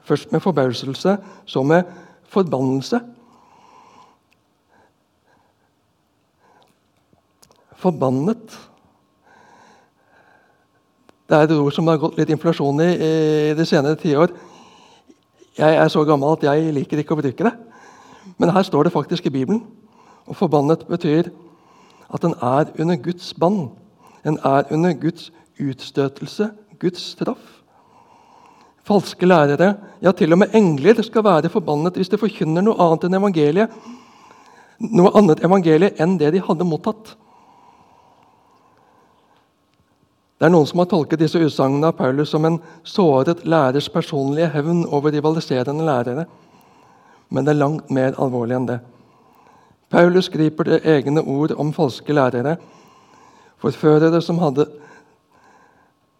[0.04, 1.84] først med forbauselse, så med
[2.28, 3.00] forbannelse.
[7.84, 8.60] Forbannet
[11.28, 14.32] Det er et ord som har gått litt inflasjon i i de senere tiår.
[15.56, 17.52] Jeg er så gammel at jeg liker ikke å bruke det.
[18.38, 19.62] Men her står det faktisk i Bibelen.
[20.26, 21.30] Og forbannet betyr
[22.14, 23.68] at en er under Guds bann.
[24.24, 26.50] En er under Guds utstøtelse,
[26.80, 27.60] Guds straff.
[28.84, 33.06] Falske lærere, ja til og med engler, skal være forbannet hvis de forkynner noe annet
[33.08, 33.76] enn evangeliet.
[34.92, 37.14] Noe annet evangelie enn det de hadde mottatt.
[40.34, 44.50] Det er Noen som har tolket disse utsagnene av Paulus som en såret lærers personlige
[44.52, 46.26] hevn over rivaliserende lærere.
[47.30, 48.80] Men det er langt mer alvorlig enn det.
[49.90, 52.56] Paulus griper det egne ord om falske lærere,
[53.60, 54.66] forførere som hadde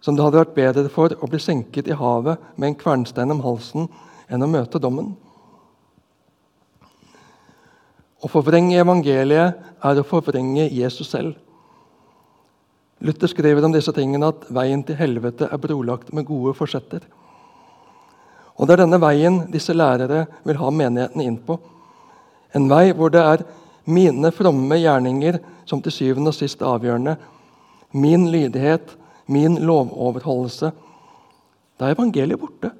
[0.05, 3.41] som det hadde vært bedre for å bli senket i havet med en kvernstein om
[3.41, 3.87] halsen
[4.29, 5.15] enn å møte dommen.
[8.21, 11.39] Å forvrenge evangeliet er å forvrenge Jesus selv.
[13.05, 17.01] Luther skriver om disse tingene at veien til helvete er brolagt med gode forsetter.
[18.61, 21.59] Og Det er denne veien disse lærere vil ha menigheten inn på.
[22.55, 23.45] En vei hvor det er
[23.85, 27.17] mine fromme gjerninger som til syvende og sist avgjørende.
[27.93, 28.97] Min lydighet
[29.27, 30.73] min lovoverholdelse.
[31.81, 32.71] Da er evangeliet borte.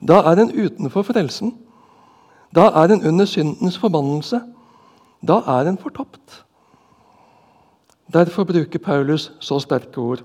[0.00, 1.54] Da er den utenfor frelsen.
[2.54, 4.40] Da er den under syndens forbannelse.
[5.26, 6.44] Da er den fortapt.
[8.12, 10.22] Derfor bruker Paulus så sterke ord.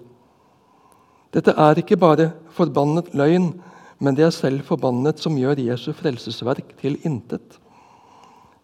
[1.33, 3.53] Dette er ikke bare forbannet løgn,
[3.99, 7.59] men det er selv forbannet som gjør Jesu frelsesverk til intet.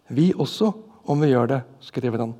[0.08, 0.72] Vi også,
[1.06, 2.34] om vi gjør det, skriver han.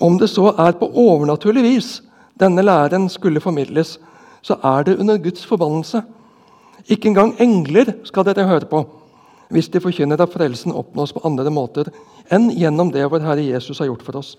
[0.00, 2.02] Om det så er på overnaturlig vis
[2.40, 3.98] denne læren skulle formidles,
[4.42, 6.02] så er det under Guds forbannelse.
[6.88, 8.84] Ikke engang engler skal dere høre på
[9.54, 11.90] hvis de forkynner at frelsen oppnås på andre måter
[12.32, 14.32] enn gjennom det vår Herre Jesus har gjort for oss.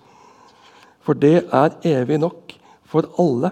[1.06, 2.56] For det er evig nok
[2.90, 3.52] for alle,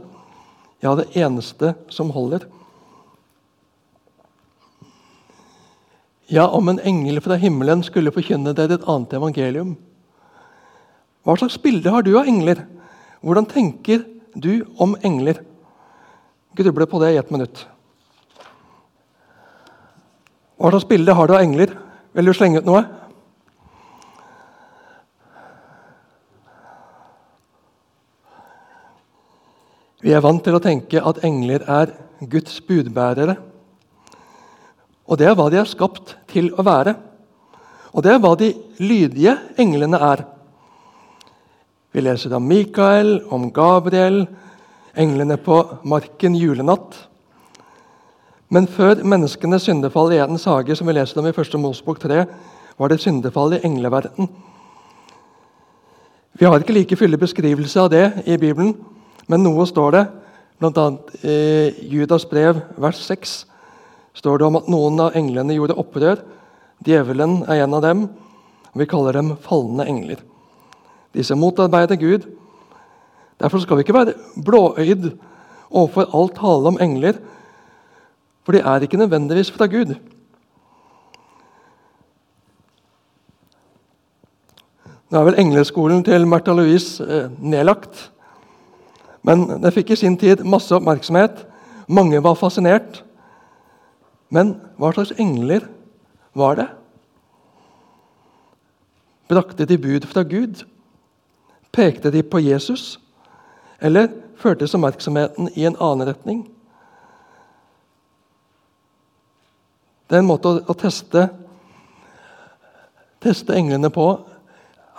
[0.83, 2.43] ja, det eneste som holder.
[6.31, 9.75] Ja, om en engel fra himmelen skulle forkynne dere et annet evangelium,
[11.23, 12.65] hva slags bilde har du av engler?
[13.23, 14.01] Hvordan tenker
[14.35, 15.37] du om engler?
[16.55, 17.61] Gruble på det i ett minutt.
[20.59, 21.71] Hva slags bilde har du av engler?
[22.13, 22.83] Vil du slenge ut noe?
[30.03, 31.95] Vi er vant til å tenke at engler er
[32.27, 33.37] Guds budbærere.
[35.07, 36.95] Og det er hva de er skapt til å være.
[37.93, 40.23] Og det er hva de lydige englene er.
[41.93, 44.23] Vi leser om Mikael, om Gabriel,
[44.97, 46.95] englene på marken julenatt.
[48.53, 51.53] Men før menneskenes syndefall i Edens hage, som vi leser om i 1.
[51.61, 52.23] Mosbok 3,
[52.77, 54.29] var det syndefall i engleverden.
[56.33, 58.73] Vi har ikke like fyldig beskrivelse av det i Bibelen,
[59.29, 60.03] men noe står det.
[60.61, 60.85] Bl.a.
[61.21, 63.43] i Judas brev, vers 6,
[64.13, 66.21] står det om at noen av englene gjorde opprør.
[66.85, 68.05] Djevelen er en av dem.
[68.73, 70.21] og Vi kaller dem falne engler.
[71.13, 72.25] Disse motarbeider Gud.
[73.41, 75.11] Derfor skal vi ikke være blåøyd
[75.73, 77.17] overfor all tale om engler,
[78.45, 79.95] for de er ikke nødvendigvis fra Gud.
[85.09, 88.09] Nå er vel engleskolen til Märtha Louise eh, nedlagt.
[89.21, 91.43] Men det fikk i sin tid masse oppmerksomhet.
[91.87, 93.02] Mange var fascinert.
[94.33, 95.67] Men hva slags engler
[96.33, 96.67] var det?
[99.29, 100.63] Brakte de bud fra Gud?
[101.73, 102.97] Pekte de på Jesus?
[103.81, 104.09] Eller
[104.41, 106.43] førtes oppmerksomheten i en annen retning?
[110.09, 111.27] Det er en måte å, teste,
[113.23, 114.07] teste englene på.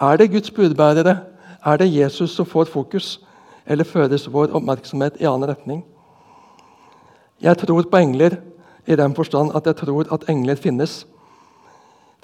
[0.02, 1.18] Er det Guds budbærere?
[1.64, 3.18] Er det Jesus som får fokus?
[3.66, 5.84] Eller føres vår oppmerksomhet i annen retning?
[7.42, 8.38] Jeg tror på engler
[8.86, 11.06] i den forstand at jeg tror at engler finnes.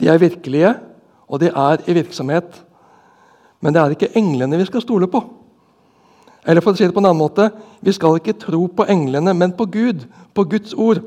[0.00, 0.74] De er virkelige,
[1.28, 2.64] og de er i virksomhet.
[3.60, 5.22] Men det er ikke englene vi skal stole på.
[6.46, 7.50] Eller for å si det på en annen måte,
[7.82, 10.04] Vi skal ikke tro på englene, men på Gud,
[10.34, 11.00] på Guds ord.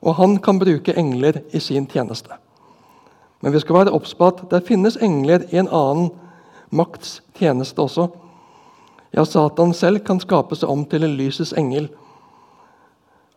[0.00, 2.30] Og han kan bruke engler i sin tjeneste.
[3.42, 6.08] Men vi skal være obs på at det finnes engler i en annen
[6.70, 8.08] makts tjeneste også.
[9.12, 11.90] Ja, Satan selv kan skape seg om til en lysets engel.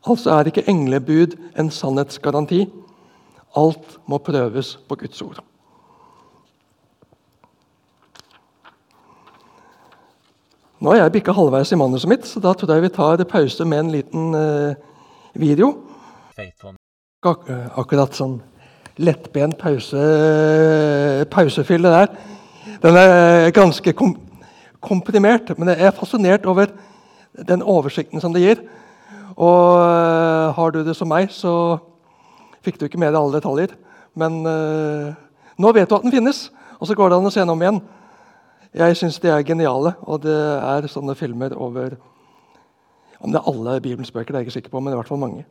[0.05, 2.67] Altså er ikke englebud en sannhetsgaranti.
[3.57, 5.39] Alt må prøves på Guds ord.
[10.77, 13.65] Nå har jeg bikka halvveis i manuset mitt, så da tror jeg vi tar pause
[13.65, 14.75] med en liten uh,
[15.33, 15.71] video.
[17.25, 17.47] Ak
[17.81, 18.37] akkurat sånn
[19.01, 19.97] lettbent pause,
[21.33, 22.13] pausefylle der.
[22.83, 24.13] Den er ganske kom
[24.87, 26.69] komprimert, men jeg er fascinert over
[27.49, 28.61] den oversikten som det gir.
[29.37, 31.77] Og uh, har du det som meg, så
[32.65, 33.75] fikk du ikke med deg alle detaljer.
[34.17, 35.13] Men uh,
[35.61, 36.47] nå vet du at den finnes,
[36.81, 37.81] og så går det an å se den om igjen.
[38.77, 41.95] Jeg syns de er geniale, og det er sånne filmer over
[43.17, 45.09] Om det er alle Bibelens bøker, det er jeg ikke sikker på, men i hvert
[45.09, 45.45] fall mange.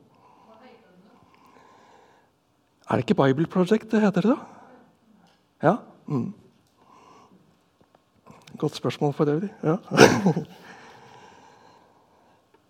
[2.86, 4.36] Er det ikke Bible Project det heter, da?
[5.62, 5.72] Ja?
[6.06, 6.28] Mm.
[8.58, 9.50] Godt spørsmål for øvrig.
[9.66, 9.76] Ja.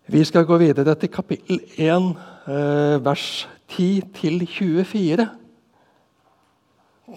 [0.07, 2.05] Vi skal gå videre til kapittel 1,
[2.47, 5.25] eh, vers 10-24.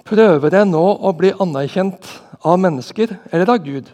[0.05, 2.09] Prøver jeg nå å bli anerkjent
[2.43, 3.93] av mennesker eller av Gud?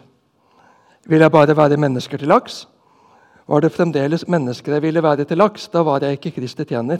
[1.05, 2.65] Vil jeg bare være mennesker til laks?
[3.47, 6.97] Var det fremdeles mennesker jeg ville være til laks, da var jeg ikke Kristi tjener.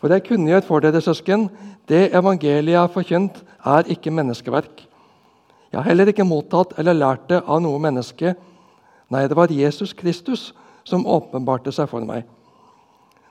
[0.00, 1.50] For jeg kunngjør for dere, søsken,
[1.86, 4.86] det evangeliet jeg har forkynt, er ikke menneskeverk.
[5.68, 8.38] Jeg har heller ikke mottatt eller lært det av noe menneske.
[9.08, 10.50] Nei, det var Jesus Kristus
[10.84, 12.26] som åpenbarte seg for meg.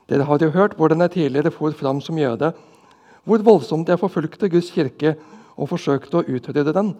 [0.07, 2.53] Dere har jo hørt hvordan jeg tidligere for fram som jøde,
[3.27, 5.17] hvor voldsomt jeg forfulgte Guds kirke
[5.57, 6.93] og forsøkte å utrydde den.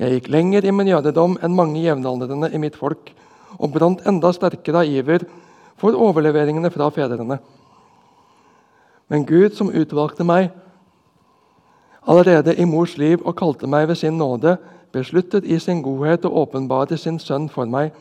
[0.00, 3.12] Jeg gikk lenger i min jødedom enn mange jevnaldrende i mitt folk
[3.58, 5.26] og brant enda sterkere av iver
[5.80, 7.36] for overleveringene fra fedrene.
[9.10, 10.48] Men Gud, som utvalgte meg
[12.08, 14.56] allerede i mors liv og kalte meg ved sin nåde,
[14.92, 17.92] besluttet i sin godhet å åpenbare sin sønn for meg,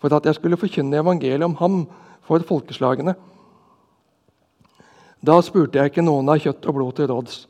[0.00, 1.84] for at jeg skulle forkynne evangeliet om ham
[2.26, 3.14] for folkeslagene.
[5.22, 7.46] Da spurte jeg ikke noen av kjøtt og blod til råds.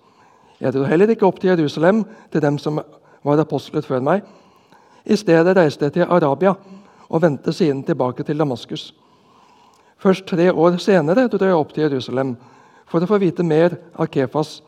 [0.61, 2.81] Jeg dro heller ikke opp til Jerusalem, til dem som
[3.25, 4.27] var apostlet før meg.
[5.05, 6.55] I stedet reiste jeg til Arabia
[7.09, 8.93] og vendte siden tilbake til Damaskus.
[9.99, 12.37] Først tre år senere dro jeg opp til Jerusalem
[12.87, 14.61] for å få vite mer av Kefas,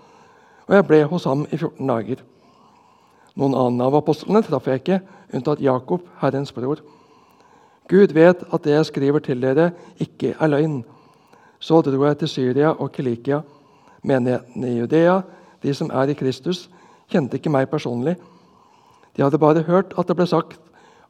[0.64, 2.22] og jeg ble hos ham i 14 dager.
[3.35, 5.01] Noen annen av apostlene traff jeg ikke,
[5.35, 6.82] unntatt Jakob, Herrens bror.
[7.91, 10.82] Gud vet at det jeg skriver til dere, ikke er løgn.
[11.61, 13.43] Så dro jeg til Syria og Kilikia.
[14.05, 15.20] Menigheten i Judea,
[15.62, 16.68] de som er i Kristus,
[17.11, 18.16] kjente ikke meg personlig.
[19.16, 20.59] De hadde bare hørt at det ble sagt,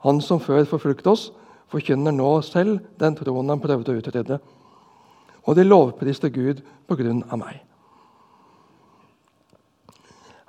[0.05, 1.31] han som før forfulgte oss,
[1.73, 4.39] forkynner nå selv den troen han prøvde å utrydde
[5.45, 7.61] og de lovpriste Gud på grunn av meg.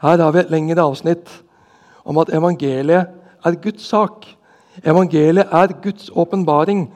[0.04, 1.32] Her har vi et lengre avsnitt
[2.06, 3.08] om at evangeliet
[3.46, 4.26] er Guds sak.
[4.86, 6.88] Evangeliet er Guds åpenbaring,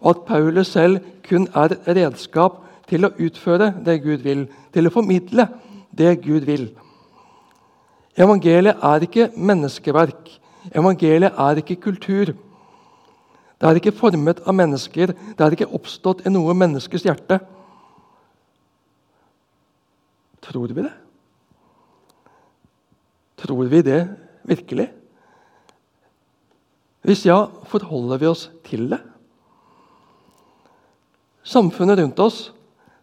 [0.00, 4.92] og at Paulus selv kun er redskap til å utføre det Gud vil, til å
[4.94, 5.48] formidle
[5.96, 6.68] det Gud vil.
[8.16, 10.28] Evangeliet er ikke menneskeverk.
[10.74, 12.34] Evangeliet er ikke kultur.
[13.56, 17.38] Det er ikke formet av mennesker, det er ikke oppstått i noe menneskes hjerte.
[20.44, 20.92] Tror vi det?
[23.40, 24.00] Tror vi det
[24.46, 24.88] virkelig?
[27.06, 28.98] Hvis ja, forholder vi oss til det?
[31.46, 32.38] Samfunnet rundt oss,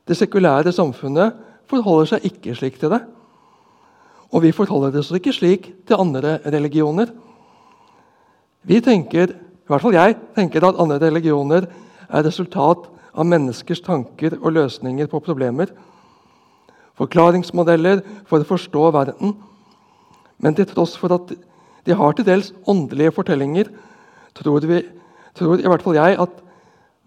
[0.08, 1.38] det sekulære samfunnet,
[1.72, 3.00] forholder seg ikke slik til det.
[4.34, 7.14] Og vi forholder oss ikke slik til andre religioner.
[8.68, 11.70] Vi tenker, i hvert fall jeg, tenker at andre religioner
[12.10, 15.72] er resultat av menneskers tanker og løsninger på problemer.
[17.00, 19.38] Forklaringsmodeller for å forstå verden.
[20.38, 21.34] Men til tross for at
[21.84, 23.70] de har til dels åndelige fortellinger,
[24.36, 24.82] tror, vi,
[25.36, 26.40] tror i hvert fall jeg at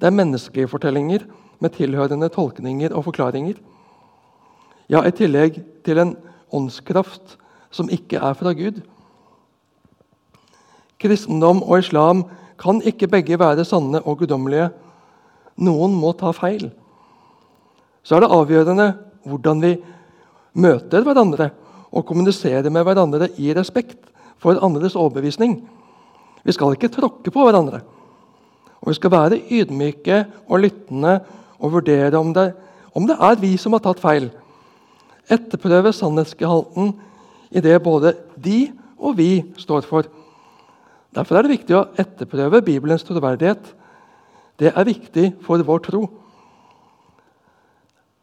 [0.00, 1.24] det er menneskelige fortellinger
[1.60, 3.56] med tilhørende tolkninger og forklaringer.
[4.92, 6.14] Ja, i tillegg til en
[6.54, 7.38] åndskraft
[7.74, 8.82] som ikke er fra Gud.
[11.00, 12.24] Kristendom og islam
[12.60, 14.70] kan ikke begge være sanne og guddommelige.
[15.56, 16.70] Noen må ta feil.
[18.04, 18.90] Så er det avgjørende
[19.26, 19.72] hvordan vi
[20.56, 21.50] møter hverandre
[21.96, 24.10] og kommunisere med hverandre i respekt
[24.42, 25.58] for andres overbevisning.
[26.44, 27.80] Vi skal ikke tråkke på hverandre.
[28.80, 31.20] Og Vi skal være ydmyke og lyttende
[31.58, 32.52] og vurdere om det,
[32.94, 34.28] om det er vi som har tatt feil.
[35.30, 36.92] Etterprøve sannhetsgehalten
[37.50, 38.68] i det både de
[38.98, 40.06] og vi står for.
[41.14, 43.62] Derfor er det viktig å etterprøve Bibelens troverdighet.
[44.60, 46.02] Det er viktig for vår tro.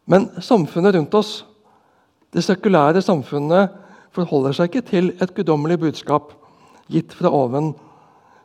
[0.05, 1.43] Men samfunnet rundt oss,
[2.34, 3.69] det sekulære samfunnet,
[4.13, 6.34] forholder seg ikke til et guddommelig budskap
[6.91, 7.71] gitt fra oven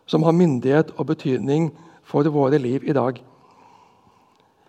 [0.09, 1.71] som har myndighet og betydning
[2.09, 3.21] for våre liv i dag.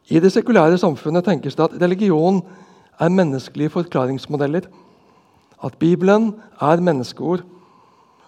[0.10, 2.42] I det sekulære samfunnet tenkes det at religion
[3.00, 4.68] er menneskelige forklaringsmodeller.
[5.64, 7.44] At Bibelen er menneskeord.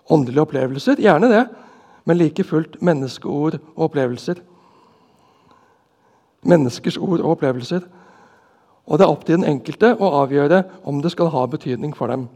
[0.09, 1.47] Åndelige opplevelser, gjerne det,
[2.05, 4.35] men like fullt menneskeord og opplevelser.
[6.43, 7.81] Menneskers ord og opplevelser.
[8.91, 12.11] Og det er opp til den enkelte å avgjøre om det skal ha betydning for
[12.11, 12.27] dem.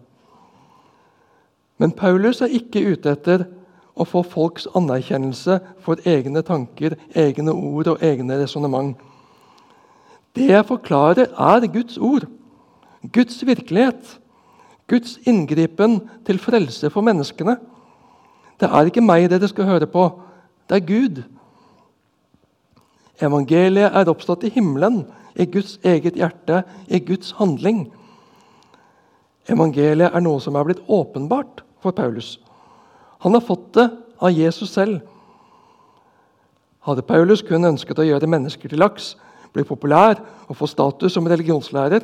[1.75, 3.43] Men Paulus er ikke ute etter
[3.95, 8.95] å få folks anerkjennelse for egne tanker, egne ord og egne resonnement.
[10.35, 12.25] Det jeg forklarer, er Guds ord,
[13.11, 14.17] Guds virkelighet,
[14.87, 17.57] Guds inngripen til frelse for menneskene.
[18.59, 20.07] Det er ikke meg dere skal høre på,
[20.69, 21.21] det er Gud.
[23.23, 25.03] Evangeliet er oppstått i himmelen,
[25.35, 27.85] i Guds eget hjerte, i Guds handling.
[29.49, 32.39] Evangeliet er noe som er blitt åpenbart for Paulus.
[33.21, 33.89] Han har fått det
[34.21, 35.01] av Jesus selv.
[36.85, 39.15] Hadde Paulus kun ønsket å gjøre mennesker til laks,
[39.53, 42.03] bli populær og få status som religionslærer,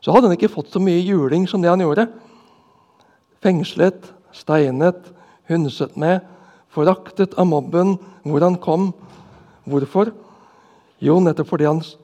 [0.00, 2.06] så hadde han ikke fått så mye juling som det han gjorde.
[3.42, 5.08] Fengslet, steinet,
[5.48, 6.20] hundset med,
[6.70, 7.96] foraktet av mobben
[8.26, 8.90] hvor han kom.
[9.66, 10.12] Hvorfor?
[11.02, 11.96] Jo, nettopp fordi hans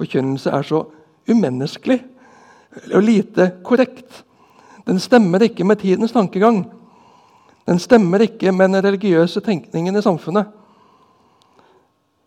[0.00, 0.84] forkynnelse er så
[1.30, 2.00] umenneskelig
[2.94, 4.24] og lite korrekt.
[4.86, 6.64] Den stemmer ikke med tidens tankegang.
[7.68, 10.48] Den stemmer ikke med den religiøse tenkningen i samfunnet.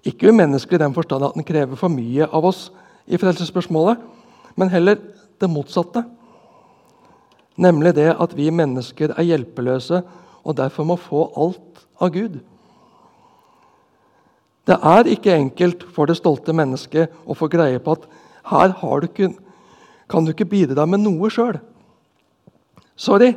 [0.06, 2.68] Ikke umenneskelig i den forstand at den krever for mye av oss
[3.08, 4.00] i frelsesspørsmålet,
[4.56, 5.00] men heller
[5.42, 6.04] det motsatte.
[7.58, 10.02] Nemlig det at vi mennesker er hjelpeløse
[10.44, 12.40] og derfor må få alt av Gud.
[14.68, 18.06] Det er ikke enkelt for det stolte mennesket å få greie på at
[18.48, 19.34] her du ikke,
[20.10, 21.60] kan du ikke bidra med noe sjøl.
[22.96, 23.34] Sorry,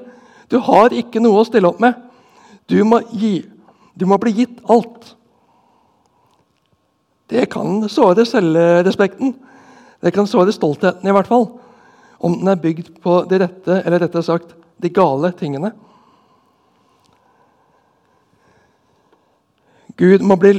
[0.51, 1.97] du har ikke noe å stille opp med.
[2.71, 3.41] Du må, gi,
[3.95, 5.15] du må bli gitt alt.
[7.31, 9.35] Det kan såre selvrespekten.
[10.03, 11.49] Det kan såre stoltheten, i hvert fall.
[12.23, 15.73] Om den er bygd på de rette, eller rettere sagt de gale tingene.
[19.97, 20.59] Gud må, bli,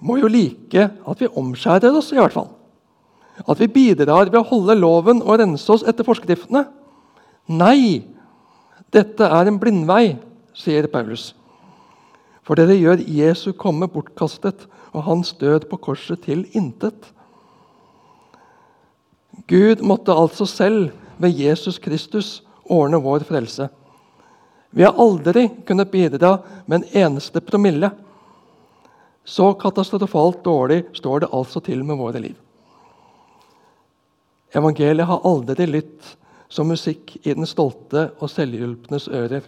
[0.00, 2.50] må jo like at vi omskjærer oss, i hvert fall.
[3.46, 6.64] At vi bidrar ved å holde loven og rense oss etter forskriftene.
[7.52, 8.04] Nei,
[8.92, 10.16] dette er en blindvei,
[10.56, 11.30] sier Paulus.
[12.46, 17.10] For dere gjør Jesu komme bortkastet og hans død på korset til intet.
[19.50, 23.68] Gud måtte altså selv ved Jesus Kristus ordne vår frelse.
[24.76, 26.36] Vi har aldri kunnet bidra
[26.66, 27.90] med en eneste promille.
[29.26, 32.36] Så katastrofalt dårlig står det altså til med våre liv.
[34.54, 36.14] Evangeliet har aldri lytt
[36.48, 39.42] som musikk i den stolte og selvhjulpnes ører.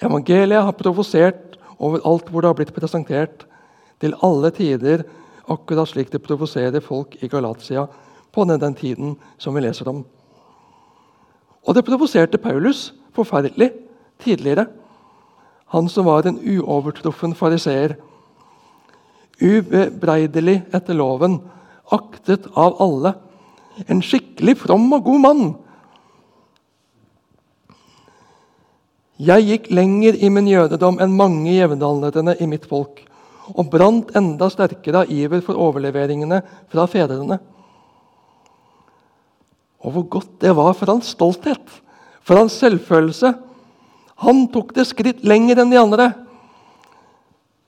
[0.00, 3.44] Evangeliet har provosert overalt hvor det har blitt presentert,
[4.00, 5.06] til alle tider,
[5.48, 7.86] akkurat slik det provoserer folk i Galatia
[8.32, 10.02] på den tiden som vi leser om.
[11.64, 13.72] Og det provoserte Paulus forferdelig
[14.22, 14.66] tidligere.
[15.72, 17.96] Han som var en uovertruffen fariseer.
[19.42, 21.40] Ubebreidelig etter loven,
[21.92, 23.14] aktet av alle.
[23.86, 25.46] En skikkelig from og god mann.
[29.16, 33.00] Jeg gikk lenger i min jødedom enn mange jevnaldrende i mitt folk,
[33.56, 37.38] og brant enda sterkere av iver for overleveringene fra fedrene.
[39.86, 41.64] Og hvor godt det var for hans stolthet,
[42.26, 43.32] for hans selvfølelse.
[44.26, 46.10] Han tok det skritt lenger enn de andre.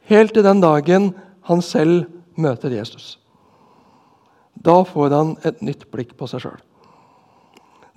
[0.08, 1.12] Helt til den dagen
[1.48, 3.16] han selv møter Jesus.
[4.54, 6.58] Da får han et nytt blikk på seg sjøl.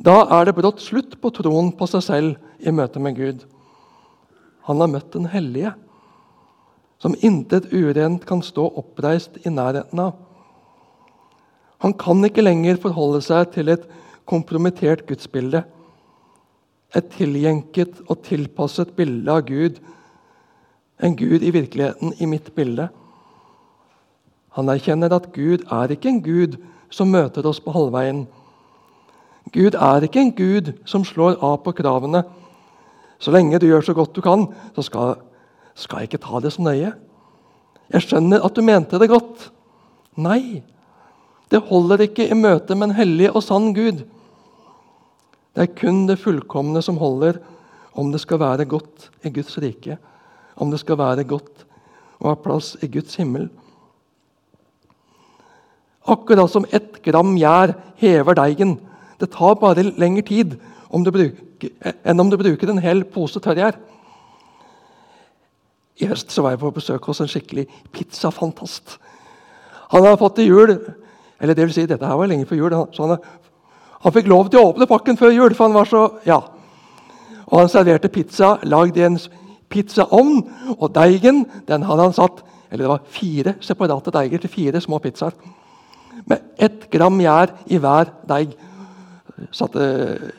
[0.01, 3.43] Da er det brått slutt på troen på seg selv i møte med Gud.
[4.69, 5.73] Han har møtt den hellige,
[7.01, 10.15] som intet urent kan stå oppreist i nærheten av.
[11.81, 13.87] Han kan ikke lenger forholde seg til et
[14.29, 15.63] kompromittert gudsbilde.
[16.95, 19.79] Et tilgjenket og tilpasset bilde av Gud.
[21.01, 22.91] En Gud i virkeligheten i mitt bilde.
[24.57, 26.57] Han erkjenner at Gud er ikke en Gud
[26.91, 28.25] som møter oss på halvveien.
[29.51, 32.23] Gud er ikke en Gud som slår av på kravene.
[33.21, 35.15] Så lenge du gjør så godt du kan, så skal,
[35.75, 36.91] skal jeg ikke ta det så nøye.
[37.91, 39.49] Jeg skjønner at du mente det godt.
[40.19, 40.63] Nei,
[41.51, 44.03] det holder ikke i møte med en hellig og sann Gud.
[45.51, 47.41] Det er kun det fullkomne som holder
[47.99, 49.97] om det skal være godt i Guds rike,
[50.55, 51.65] om det skal være godt
[52.21, 53.49] og ha plass i Guds himmel.
[56.07, 58.79] Akkurat som ett gram gjær hever deigen.
[59.19, 60.57] Det tar bare lengre tid
[60.89, 61.69] om bruker,
[62.03, 63.77] enn om du bruker en hel pose tørrgjær.
[66.01, 68.97] I høst var jeg på besøk hos en skikkelig pizzafantast.
[69.93, 70.73] Han har fått til jul
[71.41, 73.21] eller det vil si, dette her var lenge før jul, så han,
[74.03, 75.55] han fikk lov til å åpne pakken før jul.
[75.57, 76.37] for han var så, ja.
[77.47, 79.17] Og Han serverte pizza lagd i en
[79.69, 80.43] pizzaovn.
[80.77, 85.01] Og deigen den hadde han satt eller det var fire separate deiger til fire små
[85.03, 85.33] pizzaer.
[86.29, 88.53] Med ett gram gjær i hver deig.
[89.51, 89.81] Satte,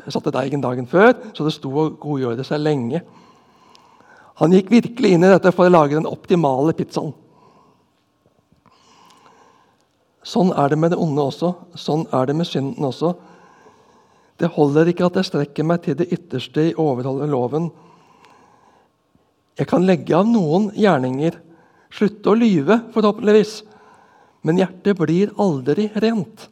[0.06, 3.02] satte deigen dagen før, så det sto og godgjorde seg lenge.
[4.38, 7.12] Han gikk virkelig inn i dette for å lage den optimale pizzaen.
[10.22, 11.50] Sånn er det med det onde også.
[11.74, 13.16] Sånn er det med synden også.
[14.38, 17.68] Det holder ikke at jeg strekker meg til det ytterste i å overholde loven.
[19.58, 21.36] Jeg kan legge av noen gjerninger,
[21.92, 23.58] slutte å lyve, forhåpentligvis.
[24.42, 26.48] Men hjertet blir aldri rent.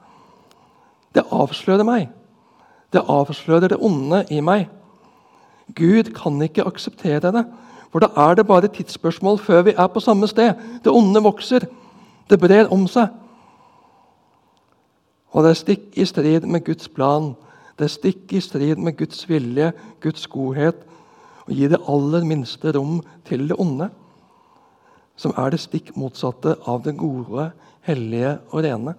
[1.15, 2.11] Det avslører meg.
[2.95, 4.69] Det avslører det onde i meg.
[5.75, 7.45] Gud kan ikke akseptere det,
[7.91, 10.55] for da er det bare tidsspørsmål før vi er på samme sted.
[10.85, 11.67] Det onde vokser.
[12.31, 13.11] Det brer om seg.
[15.31, 17.33] Og det er stikk i strid med Guds plan.
[17.79, 19.73] Det er stikk i strid med Guds vilje,
[20.03, 20.83] Guds godhet,
[21.47, 23.89] å gi det aller minste rom til det onde,
[25.21, 27.51] som er det stikk motsatte av det gode,
[27.85, 28.95] hellige og rene.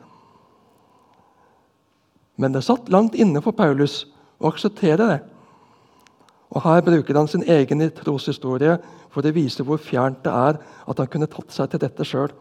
[2.38, 4.04] Men det satt langt inne for Paulus
[4.42, 5.20] å akseptere det.
[6.52, 8.78] Og Her bruker han sin egen troshistorie
[9.12, 12.32] for å vise hvor fjernt det er at han kunne tatt seg til dette sjøl.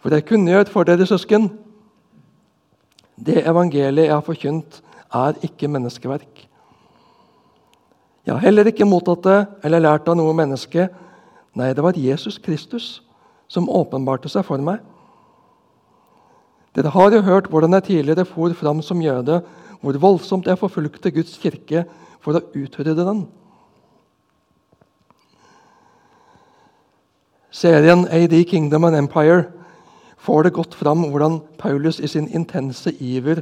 [0.00, 1.48] For jeg kunngjør for dere, søsken,
[3.16, 4.82] det evangeliet jeg har forkynt,
[5.16, 6.44] er ikke menneskeverk.
[8.26, 10.88] Jeg har heller ikke mottatt det eller lært av noe menneske.
[11.56, 13.00] Nei, det var Jesus Kristus
[13.48, 14.82] som åpenbarte seg for meg.
[16.76, 19.40] Dere har jo hørt hvordan jeg tidligere for fram som jøde,
[19.80, 21.86] hvor voldsomt jeg forfulgte Guds kirke
[22.20, 23.22] for å utrydde den.
[27.56, 29.46] Serien AD Kingdom and Empire
[30.20, 33.40] får det godt fram hvordan Paulus i sin intense iver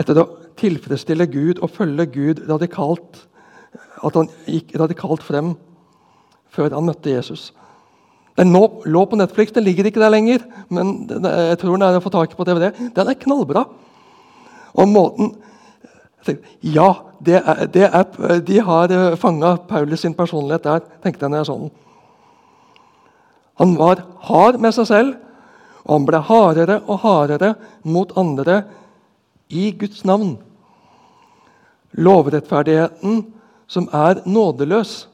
[0.00, 0.24] etter å
[0.56, 3.26] tilfredsstille Gud og følge Gud radikalt
[4.02, 5.52] At han gikk radikalt frem
[6.52, 7.50] før han møtte Jesus.
[8.38, 12.04] Den lå, på Netflix, den ligger ikke der lenger, men jeg tror den er å
[12.04, 12.70] få tak i på DVD.
[12.96, 13.66] Den er knallbra.
[14.72, 15.34] Og måten
[16.62, 21.32] Ja, det er, det er, de har eh, fanga Paulus sin personlighet der, tenkte jeg
[21.32, 21.72] når jeg så den.
[23.58, 25.16] Han var hard med seg selv,
[25.82, 28.60] og han ble hardere og hardere mot andre
[29.50, 30.36] i Guds navn.
[31.98, 33.24] Lovrettferdigheten
[33.66, 35.08] som er nådeløs,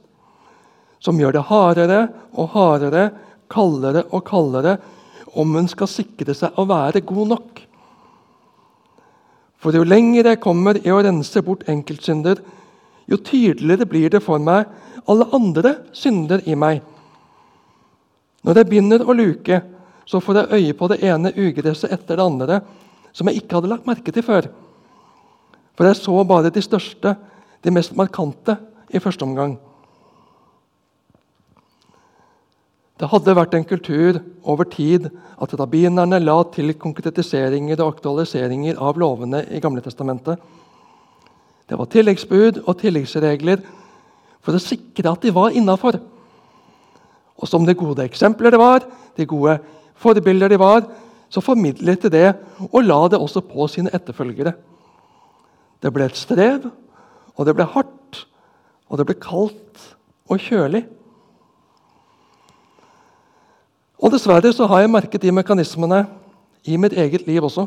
[1.00, 2.00] som gjør det hardere
[2.34, 3.10] og hardere,
[3.50, 4.76] kaldere og kaldere,
[5.38, 7.62] om hun skal sikre seg å være god nok.
[9.58, 12.40] For jo lenger jeg kommer i å rense bort enkeltsynder,
[13.08, 14.68] jo tydeligere blir det for meg
[15.08, 16.82] alle andre synder i meg.
[18.44, 19.62] Når jeg begynner å luke,
[20.08, 22.60] så får jeg øye på det ene ugresset etter det andre
[23.12, 24.48] som jeg ikke hadde lagt merke til før.
[25.76, 27.14] For jeg så bare de største,
[27.62, 28.56] de mest markante,
[28.88, 29.58] i første omgang.
[32.98, 35.04] Det hadde vært en kultur over tid
[35.38, 40.40] at rabbinerne la til konkretiseringer og aktualiseringer av lovene i Gamle Testamentet.
[41.68, 43.62] Det var tilleggsbud og tilleggsregler
[44.42, 46.00] for å sikre at de var innafor.
[47.38, 48.82] Og som de gode eksempler det var,
[49.14, 49.60] de gode
[50.02, 50.82] forbilder de var,
[51.30, 52.28] så formidlet de det
[52.66, 54.56] og la det også på sine etterfølgere.
[55.78, 56.66] Det ble et strev,
[57.38, 58.24] og det ble hardt,
[58.90, 59.90] og det ble kaldt
[60.26, 60.88] og kjølig.
[63.98, 66.04] Og Dessverre så har jeg merket de mekanismene
[66.68, 67.66] i mitt eget liv også.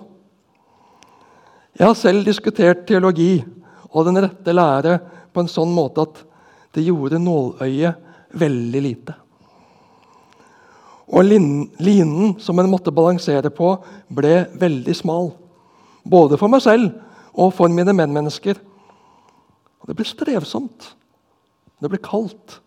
[1.77, 3.41] Jeg har selv diskutert teologi
[3.91, 4.99] og den rette lære
[5.31, 6.21] på en sånn måte at
[6.75, 9.15] det gjorde nåløyet veldig lite.
[11.11, 13.73] Og linen som en måtte balansere på,
[14.07, 15.33] ble veldig smal.
[16.07, 16.93] Både for meg selv
[17.35, 18.55] og for mine medmennesker.
[19.81, 20.93] Og det ble strevsomt.
[21.83, 22.61] Det ble kaldt.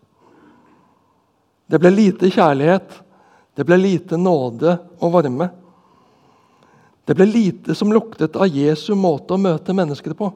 [1.65, 3.01] Det ble lite kjærlighet.
[3.55, 5.49] Det ble lite nåde og varme.
[7.05, 10.31] Det ble lite som luktet av Jesu måte å møte mennesker på.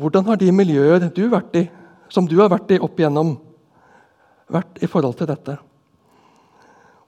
[0.00, 1.66] Hvordan har de miljøer du vært i,
[2.08, 3.34] som du har vært i opp igjennom,
[4.48, 5.58] vært i forhold til dette?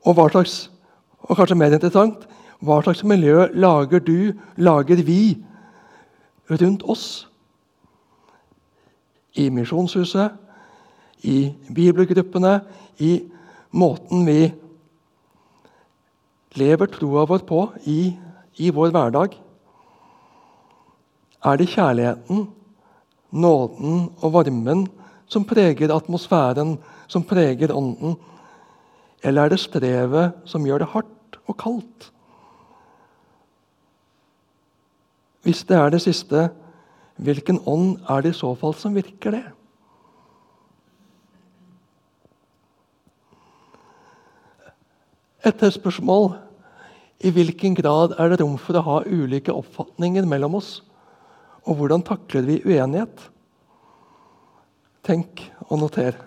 [0.03, 0.67] Og hva slags,
[1.23, 2.27] og kanskje mer interessant,
[2.61, 5.39] hva slags miljø lager du, lager vi,
[6.51, 7.07] rundt oss?
[9.35, 10.33] I Misjonshuset,
[11.23, 12.61] i bibelgruppene,
[12.99, 13.13] i
[13.73, 14.53] måten vi
[16.61, 18.13] lever troa vår på i,
[18.61, 19.39] i vår hverdag.
[21.43, 22.45] Er det kjærligheten
[23.33, 24.85] nåden og varmen
[25.27, 26.77] som preger atmosfæren,
[27.09, 28.19] som preger ånden?
[29.23, 32.11] Eller er det strevet som gjør det hardt og kaldt?
[35.43, 36.51] Hvis det er det siste,
[37.17, 39.45] hvilken ånd er det i så fall som virker det?
[45.43, 46.37] Et spørsmål
[47.23, 50.81] i hvilken grad er det rom for å ha ulike oppfatninger mellom oss?
[51.67, 53.29] Og hvordan takler vi uenighet?
[55.07, 56.19] Tenk og noter.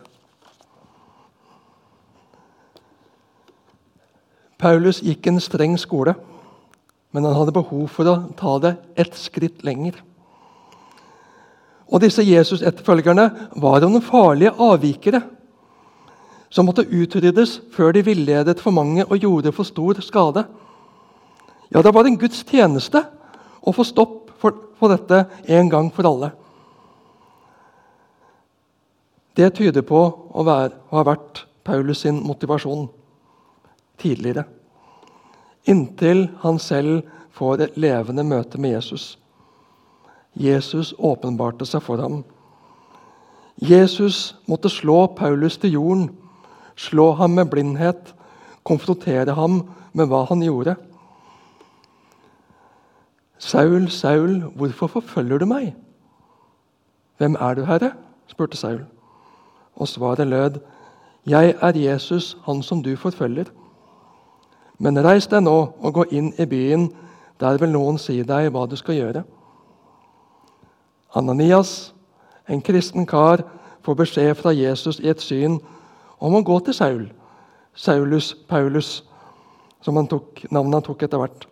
[4.60, 6.16] Paulus gikk en streng skole,
[7.12, 10.00] men han hadde behov for å ta det ett skritt lenger.
[11.92, 13.30] Og Disse Jesus-etterfølgerne
[13.62, 15.22] var noen farlige avvikere
[16.50, 20.46] som måtte utryddes før de villedet for mange og gjorde for stor skade.
[21.74, 23.02] Ja, det var en Guds tjeneste
[23.62, 26.32] å få stopp for dette en gang for alle.
[29.36, 32.88] Det tyder på å, være, å ha vært Paulus sin motivasjon
[34.00, 34.46] tidligere.
[35.68, 37.04] Inntil han selv
[37.36, 39.16] får et levende møte med Jesus.
[40.36, 42.24] Jesus åpenbarte seg for ham.
[43.62, 46.10] Jesus måtte slå Paulus til jorden,
[46.76, 48.16] slå ham med blindhet,
[48.64, 49.62] konfrontere ham
[49.94, 50.76] med hva han gjorde.
[53.38, 55.76] Saul, Saul, hvorfor forfølger du meg?
[57.18, 57.92] Hvem er du, Herre?
[58.28, 58.82] spurte Saul.
[59.76, 60.60] Og svaret lød,
[61.28, 63.46] Jeg er Jesus, han som du forfølger.
[64.78, 66.90] Men reis deg nå og gå inn i byen,
[67.40, 69.24] der vil noen si deg hva du skal gjøre.
[71.16, 71.94] Ananias,
[72.48, 73.44] en kristen kar,
[73.86, 75.60] får beskjed fra Jesus i et syn
[76.20, 77.06] om å gå til Saul.
[77.76, 79.04] Saulus Paulus,
[79.84, 81.48] som han tok, navnet han tok etter hvert.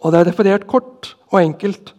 [0.00, 1.92] Og det er referert kort og enkelt.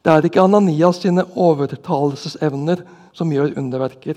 [0.00, 2.84] Det er ikke Ananias sine overtalelsesevner
[3.16, 4.16] som gjør underverker.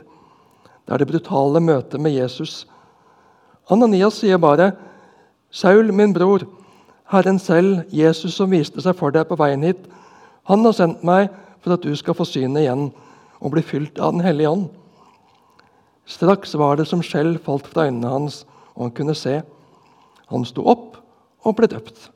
[0.84, 2.64] Det er det brutale møtet med Jesus.
[3.72, 4.74] Ananias sier bare,
[5.52, 6.48] 'Saul, min bror,
[7.14, 9.84] Herren selv, Jesus som viste seg for deg på veien hit,
[10.50, 11.30] han har sendt meg
[11.62, 12.88] for at du skal få synet igjen
[13.40, 14.72] og bli fylt av Den hellige ånd.'
[16.06, 18.42] Straks var det som skjell falt fra øynene hans,
[18.76, 19.42] og han kunne se.
[20.28, 20.98] Han sto opp
[21.46, 22.10] og ble døpt.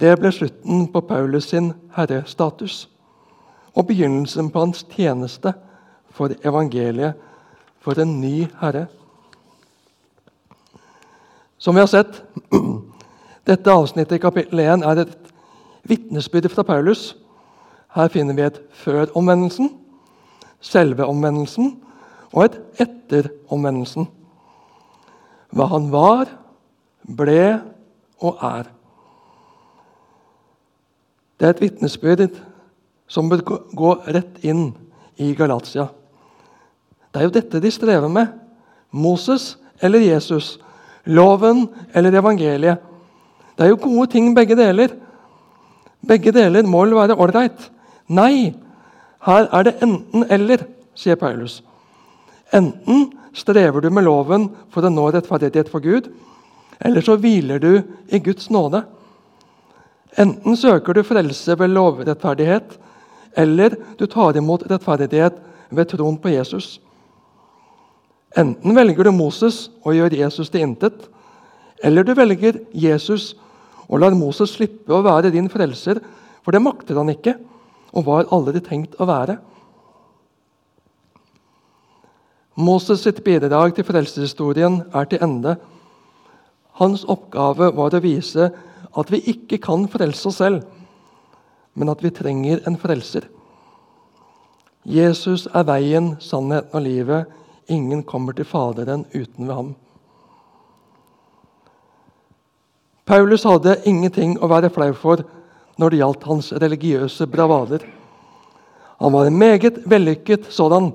[0.00, 2.88] Det ble slutten på Paulus sin herrestatus
[3.74, 5.52] og begynnelsen på hans tjeneste
[6.14, 7.14] for evangeliet,
[7.80, 8.86] for en ny herre.
[11.64, 12.22] Som vi har sett,
[13.48, 15.12] dette avsnittet i kapittel 1 er et
[15.88, 17.14] vitnesbyrd fra Paulus.
[17.96, 19.70] Her finner vi et før omvendelsen,
[20.60, 21.70] selve omvendelsen
[22.34, 24.10] og et etter omvendelsen.
[25.56, 26.34] Hva han var,
[27.08, 27.46] ble
[28.20, 28.68] og er.
[31.40, 32.42] Det er et vitnesbyrd
[33.08, 33.40] som bør
[33.72, 34.66] gå rett inn
[35.16, 35.88] i Galatia.
[37.08, 38.36] Det er jo dette de strever med.
[38.92, 40.58] Moses eller Jesus.
[41.04, 42.80] Loven eller evangeliet.
[43.54, 44.94] Det er jo gode ting, begge deler.
[46.06, 47.68] Begge deler må vel være ålreit?
[48.08, 48.54] Nei,
[49.24, 50.64] her er det enten-eller,
[50.98, 51.62] sier Paulus.
[52.54, 56.10] Enten strever du med loven for å nå rettferdighet for Gud,
[56.84, 57.72] eller så hviler du
[58.08, 58.84] i Guds nåde.
[60.20, 62.76] Enten søker du frelse ved lovrettferdighet,
[63.36, 65.40] eller du tar imot rettferdighet
[65.74, 66.78] ved troen på Jesus.
[68.34, 71.06] Enten velger du Moses og gjør Jesus til intet,
[71.84, 73.34] eller du velger Jesus
[73.86, 76.00] og lar Moses slippe å være din frelser,
[76.42, 77.36] for det makter han ikke
[77.94, 79.38] og var aldri tenkt å være.
[82.54, 85.56] Moses sitt bidrag til frelseshistorien er til ende.
[86.78, 88.50] Hans oppgave var å vise
[88.94, 90.62] at vi ikke kan frelse oss selv,
[91.74, 93.26] men at vi trenger en frelser.
[94.84, 97.30] Jesus er veien, sannheten og livet.
[97.68, 99.74] Ingen kommer til Faderen uten ved ham.
[103.04, 105.24] Paulus hadde ingenting å være flau for
[105.76, 107.84] når det gjaldt hans religiøse bravader.
[109.00, 110.92] Han var en meget vellykket sådan,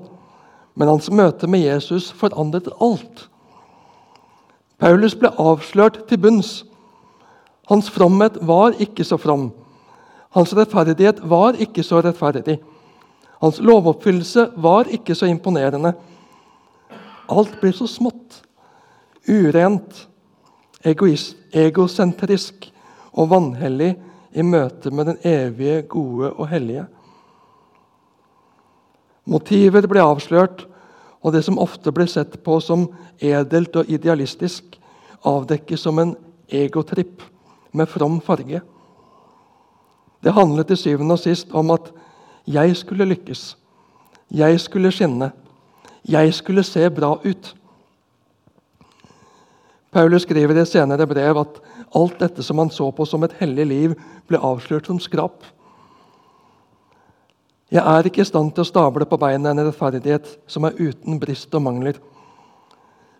[0.74, 3.28] men hans møte med Jesus forandret alt.
[4.80, 6.64] Paulus ble avslørt til bunns.
[7.68, 9.50] Hans fromhet var ikke så from.
[10.34, 12.58] Hans rettferdighet var ikke så rettferdig.
[13.40, 15.92] Hans lovoppfyllelse var ikke så imponerende.
[17.30, 18.42] Alt blir så smått,
[19.28, 20.06] urent,
[20.82, 22.66] egoist, egosentrisk
[23.12, 23.92] og vanhellig
[24.34, 26.86] i møte med den evige, gode og hellige.
[29.30, 30.66] Motiver ble avslørt,
[31.20, 32.88] og det som ofte ble sett på som
[33.20, 34.78] edelt og idealistisk,
[35.26, 36.14] avdekkes som en
[36.48, 37.22] egotripp
[37.76, 38.62] med from farge.
[40.24, 41.92] Det handlet til syvende og sist om at
[42.48, 43.56] jeg skulle lykkes.
[44.30, 45.30] Jeg skulle skinne.
[46.08, 47.54] Jeg skulle se bra ut.
[49.90, 51.60] Paulus skriver i senere brev at
[51.98, 53.96] alt dette som han så på som et hellig liv,
[54.28, 55.42] ble avslørt som skrap.
[57.70, 61.20] Jeg er ikke i stand til å stable på beina en rettferdighet som er uten
[61.22, 61.98] brist og mangler.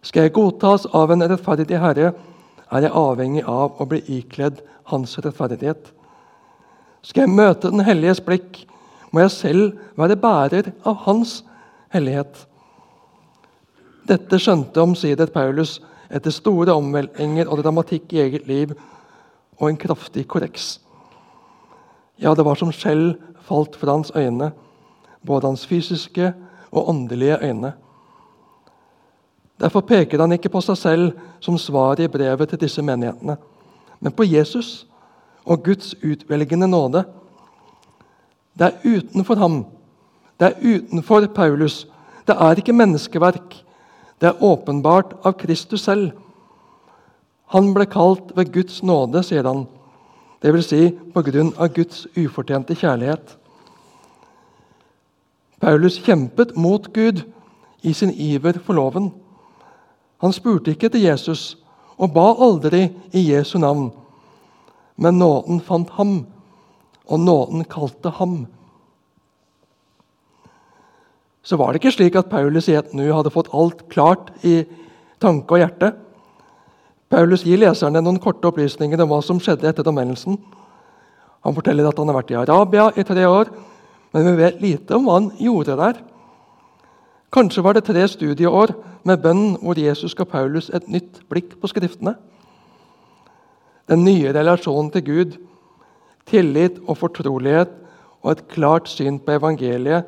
[0.03, 2.13] Skal jeg godtas av en rettferdig Herre,
[2.71, 5.93] er jeg avhengig av å bli ikledd Hans rettferdighet.
[7.03, 8.65] Skal jeg møte Den helliges blikk,
[9.11, 11.41] må jeg selv være bærer av Hans
[11.95, 12.47] hellighet.
[14.09, 15.79] Dette skjønte omsider Paulus
[16.11, 18.73] etter store omveltninger og dramatikk i eget liv
[19.61, 20.79] og en kraftig korreks.
[22.21, 23.15] Ja, det var som skjell
[23.47, 24.51] falt fra hans øyne,
[25.27, 26.33] både hans fysiske
[26.71, 27.73] og åndelige øyne.
[29.61, 33.37] Derfor peker han ikke på seg selv som svaret i brevet til disse menighetene,
[34.01, 34.87] men på Jesus
[35.45, 37.05] og Guds utvelgende nåde.
[38.59, 39.65] Det er utenfor ham,
[40.41, 41.87] det er utenfor Paulus.
[42.27, 43.57] Det er ikke menneskeverk,
[44.21, 46.13] det er åpenbart av Kristus selv.
[47.51, 49.65] Han ble kalt ved Guds nåde, sier han.
[50.45, 50.69] Dvs.
[50.71, 53.37] Si, på grunn av Guds ufortjente kjærlighet.
[55.61, 57.25] Paulus kjempet mot Gud
[57.83, 59.11] i sin iver for loven.
[60.21, 61.57] Han spurte ikke etter Jesus
[62.01, 63.91] og ba aldri i Jesu navn.
[65.01, 66.27] Men nåden fant ham,
[67.09, 68.45] og nåden kalte ham
[71.43, 74.61] så var det ikke slik at Paulus i et nu hadde fått alt klart i
[75.21, 75.93] tanke og hjerte.
[77.11, 80.37] Paulus gir leserne noen korte opplysninger om hva som skjedde etter omvendelsen.
[81.45, 83.51] Han forteller at han har vært i Arabia i tre år,
[84.13, 86.01] men vi vet lite om hva han gjorde der.
[87.33, 88.75] Kanskje var det tre studieår
[89.07, 92.17] med bønn hvor Jesus ga Paulus et nytt blikk på Skriftene.
[93.91, 95.37] Den nye relasjonen til Gud,
[96.31, 97.73] tillit og fortrolighet
[98.21, 100.07] og et klart syn på evangeliet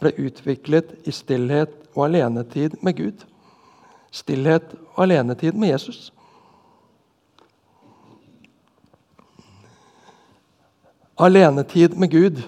[0.00, 3.24] ble utviklet i stillhet og alenetid med Gud.
[4.10, 6.12] Stillhet og alenetid med Jesus.
[11.18, 12.42] Alenetid med Gud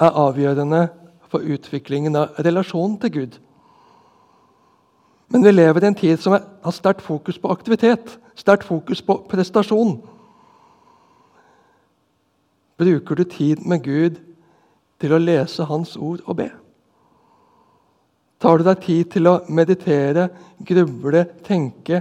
[0.00, 0.88] er avgjørende
[1.30, 3.38] for utviklingen av relasjonen til Gud.
[5.30, 9.20] Men vi lever i en tid som har sterkt fokus på aktivitet, sterkt fokus på
[9.30, 10.00] prestasjon.
[12.78, 14.18] Bruker du tid med Gud
[15.00, 16.50] til å lese Hans ord og be?
[18.40, 20.30] Tar du deg tid til å meditere,
[20.64, 22.00] gruble, tenke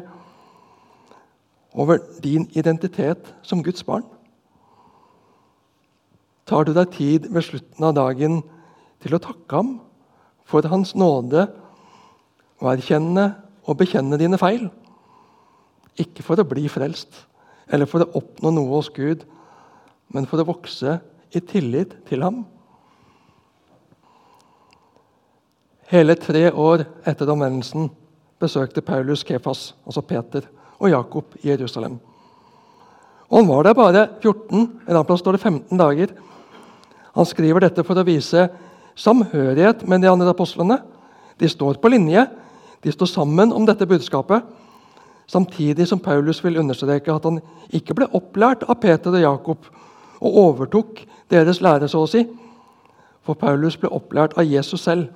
[1.76, 4.06] over din identitet som Guds barn?
[6.48, 8.40] Tar du deg tid ved slutten av dagen
[9.04, 9.74] til å takke ham
[10.50, 11.44] for Hans nåde
[12.60, 13.28] og erkjenne
[13.68, 14.70] og bekjenne dine feil?
[16.00, 17.26] Ikke for å bli frelst
[17.70, 19.28] eller for å oppnå noe hos Gud,
[20.10, 20.96] men for å vokse
[21.36, 22.40] i tillit til ham.
[25.90, 27.88] Hele tre år etter omvendelsen
[28.40, 30.46] besøkte Paulus Kephas, altså Peter,
[30.78, 31.98] og Jakob i Jerusalem.
[33.30, 36.14] Og Han var der bare 14, en annen plass står det 15 dager.
[37.16, 38.50] Han skriver dette for å vise
[38.96, 40.78] samhørighet med de andre apostlene.
[41.40, 42.28] De står på linje,
[42.84, 44.46] de står sammen om dette budskapet.
[45.28, 47.42] Samtidig som Paulus vil understreke at han
[47.74, 49.66] ikke ble opplært av Peter og Jakob
[50.22, 52.28] og overtok deres lære, så å si.
[53.26, 55.10] For Paulus ble opplært av Jesus selv.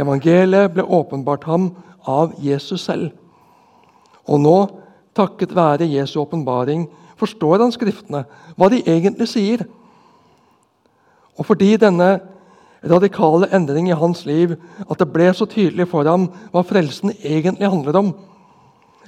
[0.00, 1.70] Evangeliet ble åpenbart ham
[2.10, 3.12] av Jesus selv.
[4.26, 4.56] Og nå,
[5.14, 6.88] takket være Jesu åpenbaring,
[7.20, 8.24] forstår han Skriftene,
[8.58, 9.64] hva de egentlig sier.
[11.38, 12.16] Og fordi denne
[12.84, 17.70] radikale endring i hans liv, at det ble så tydelig for ham hva frelsen egentlig
[17.70, 18.10] handler om,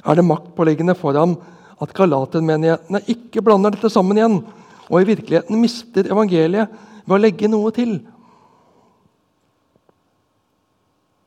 [0.07, 1.35] er det maktpåliggende for ham
[1.83, 4.39] at galatermenighetene ikke blander dette sammen igjen
[4.87, 6.71] og i virkeligheten mister evangeliet
[7.07, 7.99] ved å legge noe til.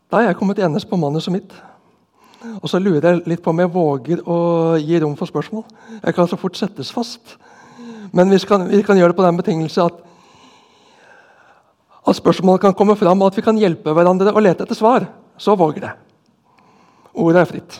[0.09, 1.53] Da er jeg kommet enest på manuset mitt.
[2.63, 4.37] Og så lurer jeg litt på om jeg våger å
[4.81, 5.65] gi rom for spørsmål.
[6.01, 7.35] Jeg kan så fort settes fast.
[8.15, 9.99] Men vi skal, vi kan gjøre det på den betingelse at,
[12.09, 15.05] at spørsmålet kan komme fram, og at vi kan hjelpe hverandre å lete etter svar.
[15.37, 15.93] Så våger det.
[17.13, 17.79] Ordet er fritt.